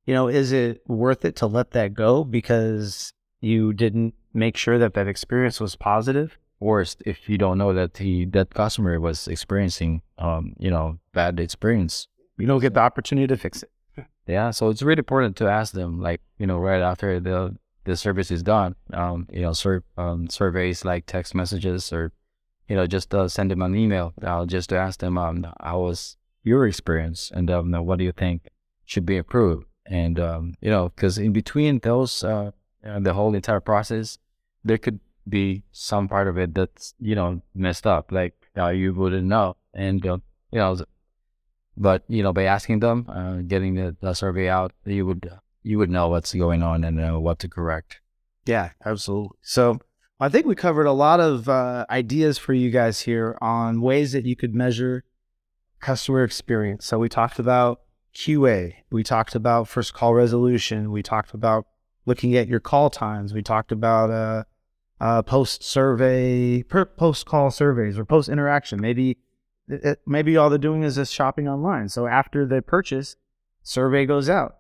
you 0.05 0.13
know, 0.13 0.27
is 0.27 0.51
it 0.51 0.81
worth 0.87 1.25
it 1.25 1.35
to 1.37 1.47
let 1.47 1.71
that 1.71 1.93
go 1.93 2.23
because 2.23 3.11
you 3.41 3.73
didn't 3.73 4.13
make 4.33 4.57
sure 4.57 4.77
that 4.77 4.93
that 4.93 5.07
experience 5.07 5.59
was 5.59 5.75
positive? 5.75 6.37
worst 6.61 7.03
if 7.05 7.27
you 7.27 7.37
don't 7.37 7.57
know 7.57 7.73
that 7.73 7.97
he 7.97 8.23
that 8.23 8.53
customer 8.53 8.97
was 8.97 9.27
experiencing 9.27 10.01
um 10.19 10.53
you 10.57 10.71
know 10.71 10.97
bad 11.13 11.37
experience 11.37 12.07
You 12.37 12.47
don't 12.47 12.61
get 12.61 12.73
the 12.73 12.79
opportunity 12.79 13.27
to 13.27 13.37
fix 13.37 13.63
it. 13.63 13.71
Yeah, 14.27 14.51
so 14.51 14.69
it's 14.69 14.81
really 14.81 14.99
important 14.99 15.35
to 15.37 15.47
ask 15.47 15.73
them, 15.73 16.01
like 16.01 16.21
you 16.39 16.47
know, 16.47 16.57
right 16.57 16.81
after 16.81 17.19
the 17.19 17.55
the 17.83 17.95
service 17.95 18.31
is 18.31 18.41
done, 18.41 18.75
um, 18.93 19.27
you 19.31 19.41
know, 19.41 19.53
sur- 19.53 19.83
um, 19.97 20.27
surveys 20.29 20.83
like 20.83 21.05
text 21.05 21.35
messages 21.35 21.93
or, 21.93 22.11
you 22.67 22.75
know, 22.75 22.87
just 22.87 23.13
uh, 23.13 23.27
send 23.27 23.51
them 23.51 23.61
an 23.61 23.75
email, 23.75 24.13
uh, 24.23 24.43
just 24.47 24.69
to 24.69 24.75
ask 24.75 24.99
them, 24.99 25.17
um, 25.19 25.45
how 25.61 25.81
was 25.81 26.17
your 26.43 26.65
experience 26.65 27.31
and 27.35 27.51
um, 27.51 27.71
what 27.85 27.99
do 27.99 28.03
you 28.03 28.11
think 28.11 28.49
should 28.85 29.05
be 29.05 29.17
improved, 29.17 29.67
and 29.85 30.19
um, 30.19 30.53
you 30.61 30.69
know, 30.69 30.89
because 30.89 31.17
in 31.17 31.33
between 31.33 31.79
those, 31.79 32.23
uh, 32.23 32.51
uh, 32.85 32.99
the 32.99 33.13
whole 33.13 33.35
entire 33.35 33.59
process, 33.59 34.17
there 34.63 34.77
could 34.77 34.99
be 35.27 35.63
some 35.71 36.07
part 36.07 36.27
of 36.27 36.37
it 36.37 36.53
that's 36.53 36.93
you 36.99 37.15
know 37.15 37.41
messed 37.53 37.87
up, 37.87 38.11
like 38.11 38.33
uh, 38.57 38.69
you 38.69 38.93
wouldn't 38.93 39.27
know, 39.27 39.55
and 39.73 40.05
uh, 40.05 40.17
you 40.51 40.59
know, 40.59 40.77
but 41.77 42.03
you 42.07 42.23
know 42.23 42.33
by 42.33 42.43
asking 42.43 42.79
them 42.79 43.05
uh, 43.09 43.37
getting 43.47 43.75
the, 43.75 43.95
the 44.01 44.13
survey 44.13 44.47
out 44.47 44.71
you 44.85 45.05
would 45.05 45.29
you 45.63 45.77
would 45.77 45.89
know 45.89 46.07
what's 46.09 46.33
going 46.33 46.63
on 46.63 46.83
and 46.83 46.99
uh, 46.99 47.19
what 47.19 47.39
to 47.39 47.47
correct 47.47 47.99
Yeah, 48.45 48.71
absolutely. 48.85 49.37
So 49.41 49.79
I 50.19 50.29
think 50.29 50.45
we 50.45 50.55
covered 50.55 50.85
a 50.85 50.93
lot 50.93 51.19
of 51.19 51.49
uh, 51.49 51.85
ideas 51.89 52.37
for 52.37 52.53
you 52.53 52.69
guys 52.69 53.01
here 53.01 53.37
on 53.41 53.81
ways 53.81 54.13
that 54.13 54.25
you 54.25 54.35
could 54.35 54.53
measure 54.53 55.03
customer 55.79 56.23
experience. 56.23 56.85
So 56.85 56.99
we 56.99 57.09
talked 57.09 57.39
about 57.39 57.81
QA, 58.15 58.73
we 58.89 59.03
talked 59.03 59.35
about 59.35 59.67
first 59.67 59.93
call 59.93 60.13
resolution, 60.13 60.91
we 60.91 61.03
talked 61.03 61.33
about 61.33 61.67
looking 62.05 62.35
at 62.35 62.47
your 62.47 62.61
call 62.61 62.89
times, 62.89 63.33
we 63.33 63.41
talked 63.41 63.71
about 63.71 64.09
uh, 64.09 64.43
uh, 65.01 65.21
post 65.21 65.63
survey, 65.63 66.63
post 66.63 67.25
call 67.25 67.51
surveys, 67.51 67.99
or 67.99 68.05
post 68.05 68.29
interaction. 68.29 68.79
Maybe 68.79 69.17
it, 69.67 69.99
maybe 70.05 70.37
all 70.37 70.49
they're 70.49 70.57
doing 70.57 70.83
is 70.83 70.95
just 70.95 71.13
shopping 71.13 71.47
online. 71.47 71.89
So 71.89 72.07
after 72.07 72.45
the 72.45 72.61
purchase, 72.61 73.17
survey 73.63 74.05
goes 74.05 74.29
out. 74.29 74.57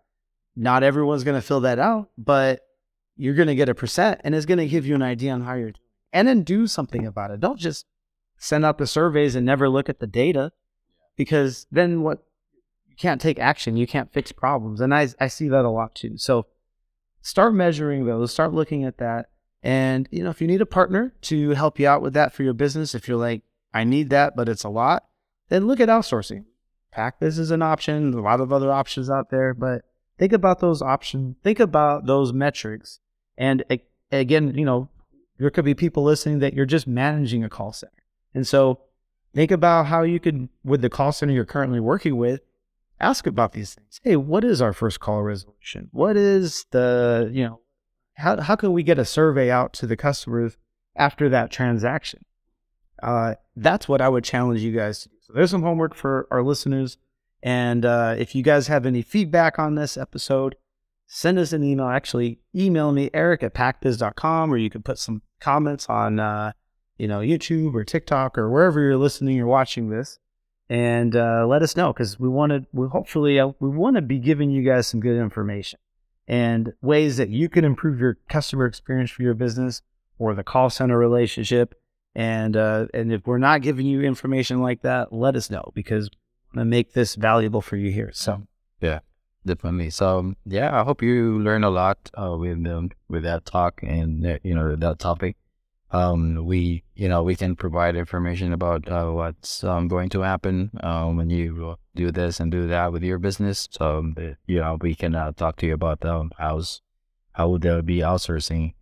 Not 0.55 0.83
everyone's 0.83 1.23
going 1.23 1.39
to 1.39 1.45
fill 1.45 1.61
that 1.61 1.79
out, 1.79 2.09
but 2.17 2.61
you're 3.15 3.35
going 3.35 3.47
to 3.47 3.55
get 3.55 3.69
a 3.69 3.75
percent 3.75 4.19
and 4.23 4.35
it's 4.35 4.45
going 4.45 4.57
to 4.57 4.67
give 4.67 4.85
you 4.85 4.95
an 4.95 5.01
idea 5.01 5.31
on 5.31 5.41
how 5.41 5.53
you're 5.53 5.71
doing. 5.71 5.81
And 6.11 6.27
then 6.27 6.43
do 6.43 6.67
something 6.67 7.05
about 7.05 7.31
it. 7.31 7.39
Don't 7.39 7.59
just 7.59 7.85
send 8.37 8.65
out 8.65 8.77
the 8.77 8.87
surveys 8.87 9.35
and 9.35 9.45
never 9.45 9.69
look 9.69 9.89
at 9.89 9.99
the 9.99 10.07
data 10.07 10.51
because 11.15 11.67
then 11.71 12.01
what 12.01 12.25
you 12.95 13.01
can't 13.01 13.19
take 13.19 13.39
action, 13.39 13.75
you 13.75 13.85
can't 13.85 14.13
fix 14.13 14.31
problems. 14.31 14.79
And 14.79 14.93
I 14.93 15.09
I 15.19 15.27
see 15.27 15.49
that 15.49 15.65
a 15.65 15.69
lot 15.69 15.95
too. 15.95 16.17
So 16.17 16.45
start 17.21 17.53
measuring 17.53 18.05
those, 18.05 18.31
start 18.31 18.53
looking 18.53 18.85
at 18.85 18.99
that. 18.99 19.29
And 19.61 20.07
you 20.11 20.23
know, 20.23 20.29
if 20.29 20.39
you 20.39 20.47
need 20.47 20.61
a 20.61 20.65
partner 20.65 21.13
to 21.23 21.49
help 21.51 21.77
you 21.77 21.87
out 21.87 22.01
with 22.01 22.13
that 22.13 22.33
for 22.33 22.43
your 22.43 22.53
business, 22.53 22.95
if 22.95 23.07
you're 23.07 23.17
like, 23.17 23.41
I 23.73 23.83
need 23.83 24.09
that, 24.11 24.35
but 24.37 24.47
it's 24.47 24.63
a 24.63 24.69
lot, 24.69 25.05
then 25.49 25.67
look 25.67 25.81
at 25.81 25.89
outsourcing. 25.89 26.45
PackBiz 26.95 27.37
is 27.37 27.51
an 27.51 27.61
option, 27.61 28.13
a 28.13 28.21
lot 28.21 28.39
of 28.39 28.53
other 28.53 28.71
options 28.71 29.09
out 29.09 29.29
there, 29.29 29.53
but 29.53 29.81
think 30.17 30.31
about 30.31 30.61
those 30.61 30.81
options, 30.81 31.35
think 31.43 31.59
about 31.59 32.05
those 32.05 32.31
metrics. 32.31 33.01
And 33.37 33.65
again, 34.09 34.55
you 34.55 34.63
know, 34.63 34.87
there 35.37 35.49
could 35.49 35.65
be 35.65 35.73
people 35.73 36.03
listening 36.03 36.39
that 36.39 36.53
you're 36.53 36.65
just 36.65 36.87
managing 36.87 37.43
a 37.43 37.49
call 37.49 37.73
center. 37.73 37.91
And 38.33 38.47
so 38.47 38.79
think 39.33 39.51
about 39.51 39.87
how 39.87 40.03
you 40.03 40.21
could, 40.21 40.47
with 40.63 40.81
the 40.81 40.89
call 40.89 41.11
center 41.11 41.33
you're 41.33 41.43
currently 41.43 41.81
working 41.81 42.15
with, 42.15 42.39
ask 43.05 43.27
about 43.27 43.53
these 43.53 43.75
things. 43.75 44.01
Hey, 44.03 44.15
what 44.15 44.43
is 44.43 44.61
our 44.61 44.73
first 44.73 44.99
call 44.99 45.21
resolution? 45.21 45.89
What 45.91 46.17
is 46.17 46.65
the, 46.71 47.29
you 47.31 47.43
know, 47.45 47.61
how, 48.15 48.41
how 48.41 48.55
can 48.55 48.73
we 48.73 48.83
get 48.83 48.97
a 48.97 49.05
survey 49.05 49.51
out 49.51 49.73
to 49.73 49.87
the 49.87 49.97
customers 49.97 50.57
after 50.95 51.29
that 51.29 51.51
transaction? 51.51 52.25
Uh, 53.03 53.35
that's 53.55 53.87
what 53.87 54.01
I 54.01 54.09
would 54.09 54.23
challenge 54.23 54.61
you 54.61 54.71
guys 54.71 55.03
to 55.03 55.09
do. 55.09 55.15
So 55.21 55.33
there's 55.33 55.51
some 55.51 55.61
homework 55.61 55.93
for 55.93 56.27
our 56.31 56.41
listeners. 56.41 56.97
And 57.43 57.85
uh, 57.85 58.15
if 58.17 58.33
you 58.33 58.41
guys 58.41 58.67
have 58.67 58.85
any 58.85 59.01
feedback 59.01 59.59
on 59.59 59.75
this 59.75 59.97
episode, 59.97 60.55
send 61.05 61.37
us 61.37 61.53
an 61.53 61.63
email. 61.63 61.87
Actually, 61.87 62.39
email 62.55 62.91
me, 62.91 63.11
eric 63.13 63.43
at 63.43 63.53
packbiz.com, 63.53 64.51
or 64.51 64.57
you 64.57 64.69
can 64.69 64.81
put 64.81 64.97
some 64.97 65.21
comments 65.39 65.87
on, 65.89 66.19
uh, 66.19 66.53
you 66.97 67.07
know, 67.07 67.19
YouTube 67.19 67.75
or 67.75 67.83
TikTok 67.83 68.37
or 68.37 68.49
wherever 68.49 68.81
you're 68.81 68.97
listening 68.97 69.39
or 69.39 69.45
watching 69.45 69.89
this. 69.89 70.17
And 70.69 71.15
uh, 71.15 71.45
let 71.47 71.61
us 71.61 71.75
know 71.75 71.93
because 71.93 72.19
we 72.19 72.27
want 72.27 72.51
to, 72.51 72.65
we 72.73 72.87
hopefully, 72.87 73.39
uh, 73.39 73.51
we 73.59 73.69
want 73.69 73.97
to 73.97 74.01
be 74.01 74.17
giving 74.17 74.49
you 74.49 74.63
guys 74.63 74.87
some 74.87 74.99
good 74.99 75.19
information 75.19 75.79
and 76.27 76.73
ways 76.81 77.17
that 77.17 77.29
you 77.29 77.49
can 77.49 77.63
improve 77.63 77.99
your 77.99 78.17
customer 78.29 78.65
experience 78.65 79.11
for 79.11 79.21
your 79.21 79.35
business 79.35 79.81
or 80.17 80.33
the 80.33 80.43
call 80.43 80.69
center 80.69 80.97
relationship. 80.97 81.75
And 82.15 82.55
uh, 82.55 82.87
and 82.93 83.11
if 83.11 83.27
we're 83.27 83.37
not 83.37 83.61
giving 83.61 83.85
you 83.85 84.01
information 84.01 84.61
like 84.61 84.81
that, 84.83 85.11
let 85.11 85.35
us 85.35 85.49
know 85.49 85.71
because 85.75 86.09
we 86.53 86.59
want 86.59 86.65
to 86.65 86.69
make 86.69 86.93
this 86.93 87.15
valuable 87.15 87.61
for 87.61 87.75
you 87.75 87.91
here. 87.91 88.11
So 88.13 88.47
yeah, 88.79 88.99
definitely 89.45 89.89
so 89.89 90.19
um, 90.19 90.35
yeah 90.45 90.79
i 90.79 90.83
hope 90.83 91.01
you 91.01 91.39
learn 91.39 91.63
a 91.63 91.69
lot 91.69 91.97
uh, 92.15 92.35
with 92.37 92.65
um, 92.65 92.89
with 93.09 93.23
that 93.23 93.45
talk 93.45 93.79
and 93.83 94.25
uh, 94.25 94.37
you 94.43 94.55
know 94.55 94.75
that 94.75 94.99
topic 94.99 95.35
um 95.91 96.45
we 96.45 96.83
you 96.95 97.07
know 97.07 97.21
we 97.23 97.35
can 97.35 97.55
provide 97.55 97.95
information 97.95 98.53
about 98.53 98.87
uh, 98.89 99.09
what's 99.09 99.63
um, 99.63 99.87
going 99.87 100.09
to 100.09 100.21
happen 100.21 100.71
um, 100.81 101.17
when 101.17 101.29
you 101.29 101.75
do 101.95 102.11
this 102.11 102.39
and 102.39 102.51
do 102.51 102.67
that 102.67 102.91
with 102.91 103.03
your 103.03 103.19
business 103.19 103.67
so 103.71 103.99
um, 103.99 104.15
uh, 104.17 104.33
you 104.47 104.59
know 104.59 104.77
we 104.81 104.95
can 104.95 105.13
uh, 105.15 105.31
talk 105.33 105.55
to 105.57 105.67
you 105.67 105.73
about 105.73 106.03
um, 106.05 106.31
how's 106.37 106.81
how 107.33 107.49
would 107.49 107.61
there 107.61 107.81
be 107.81 107.99
outsourcing 107.99 108.73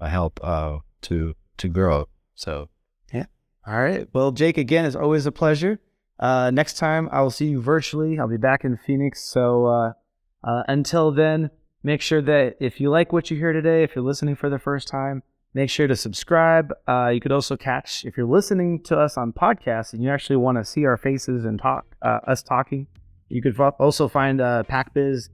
uh, 0.00 0.06
help 0.06 0.38
uh 0.42 0.78
to 1.00 1.34
to 1.56 1.68
grow 1.68 2.06
so 2.34 2.68
yeah, 3.12 3.26
All 3.66 3.80
right. 3.80 4.08
Well, 4.12 4.32
Jake, 4.32 4.58
again, 4.58 4.84
it's 4.84 4.96
always 4.96 5.26
a 5.26 5.32
pleasure. 5.32 5.78
Uh, 6.18 6.50
next 6.50 6.76
time, 6.78 7.08
I 7.12 7.20
will 7.22 7.30
see 7.30 7.46
you 7.46 7.60
virtually. 7.60 8.18
I'll 8.18 8.28
be 8.28 8.36
back 8.36 8.64
in 8.64 8.76
Phoenix. 8.76 9.22
So 9.24 9.66
uh, 9.66 10.62
until 10.68 11.10
then, 11.10 11.50
make 11.82 12.00
sure 12.00 12.22
that 12.22 12.56
if 12.60 12.80
you 12.80 12.90
like 12.90 13.12
what 13.12 13.30
you 13.30 13.36
hear 13.36 13.52
today, 13.52 13.82
if 13.82 13.94
you're 13.94 14.04
listening 14.04 14.36
for 14.36 14.50
the 14.50 14.58
first 14.58 14.88
time, 14.88 15.22
make 15.54 15.70
sure 15.70 15.86
to 15.86 15.96
subscribe. 15.96 16.72
Uh, 16.86 17.08
you 17.08 17.20
could 17.20 17.32
also 17.32 17.56
catch, 17.56 18.04
if 18.04 18.16
you're 18.16 18.26
listening 18.26 18.82
to 18.82 18.98
us 18.98 19.16
on 19.16 19.32
podcasts 19.32 19.92
and 19.92 20.02
you 20.02 20.10
actually 20.10 20.36
want 20.36 20.58
to 20.58 20.64
see 20.64 20.84
our 20.84 20.96
faces 20.96 21.44
and 21.44 21.58
talk, 21.58 21.86
uh, 22.02 22.18
us 22.26 22.42
talking, 22.42 22.86
you 23.28 23.40
could 23.40 23.58
also 23.58 24.08
find 24.08 24.40
uh, 24.40 24.64
PackBiz 24.68 25.30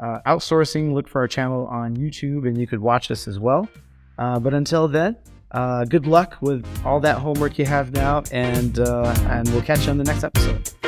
uh, 0.00 0.18
Outsourcing. 0.26 0.94
Look 0.94 1.08
for 1.08 1.20
our 1.20 1.28
channel 1.28 1.66
on 1.66 1.96
YouTube 1.96 2.46
and 2.48 2.56
you 2.56 2.66
could 2.66 2.80
watch 2.80 3.10
us 3.10 3.28
as 3.28 3.38
well. 3.38 3.68
Uh, 4.18 4.38
but 4.38 4.54
until 4.54 4.88
then, 4.88 5.16
uh, 5.50 5.84
good 5.84 6.06
luck 6.06 6.36
with 6.40 6.66
all 6.84 7.00
that 7.00 7.18
homework 7.18 7.58
you 7.58 7.64
have 7.64 7.92
now, 7.92 8.24
and 8.32 8.80
uh, 8.80 9.14
and 9.28 9.48
we'll 9.50 9.62
catch 9.62 9.84
you 9.84 9.90
on 9.90 9.98
the 9.98 10.04
next 10.04 10.24
episode. 10.24 10.83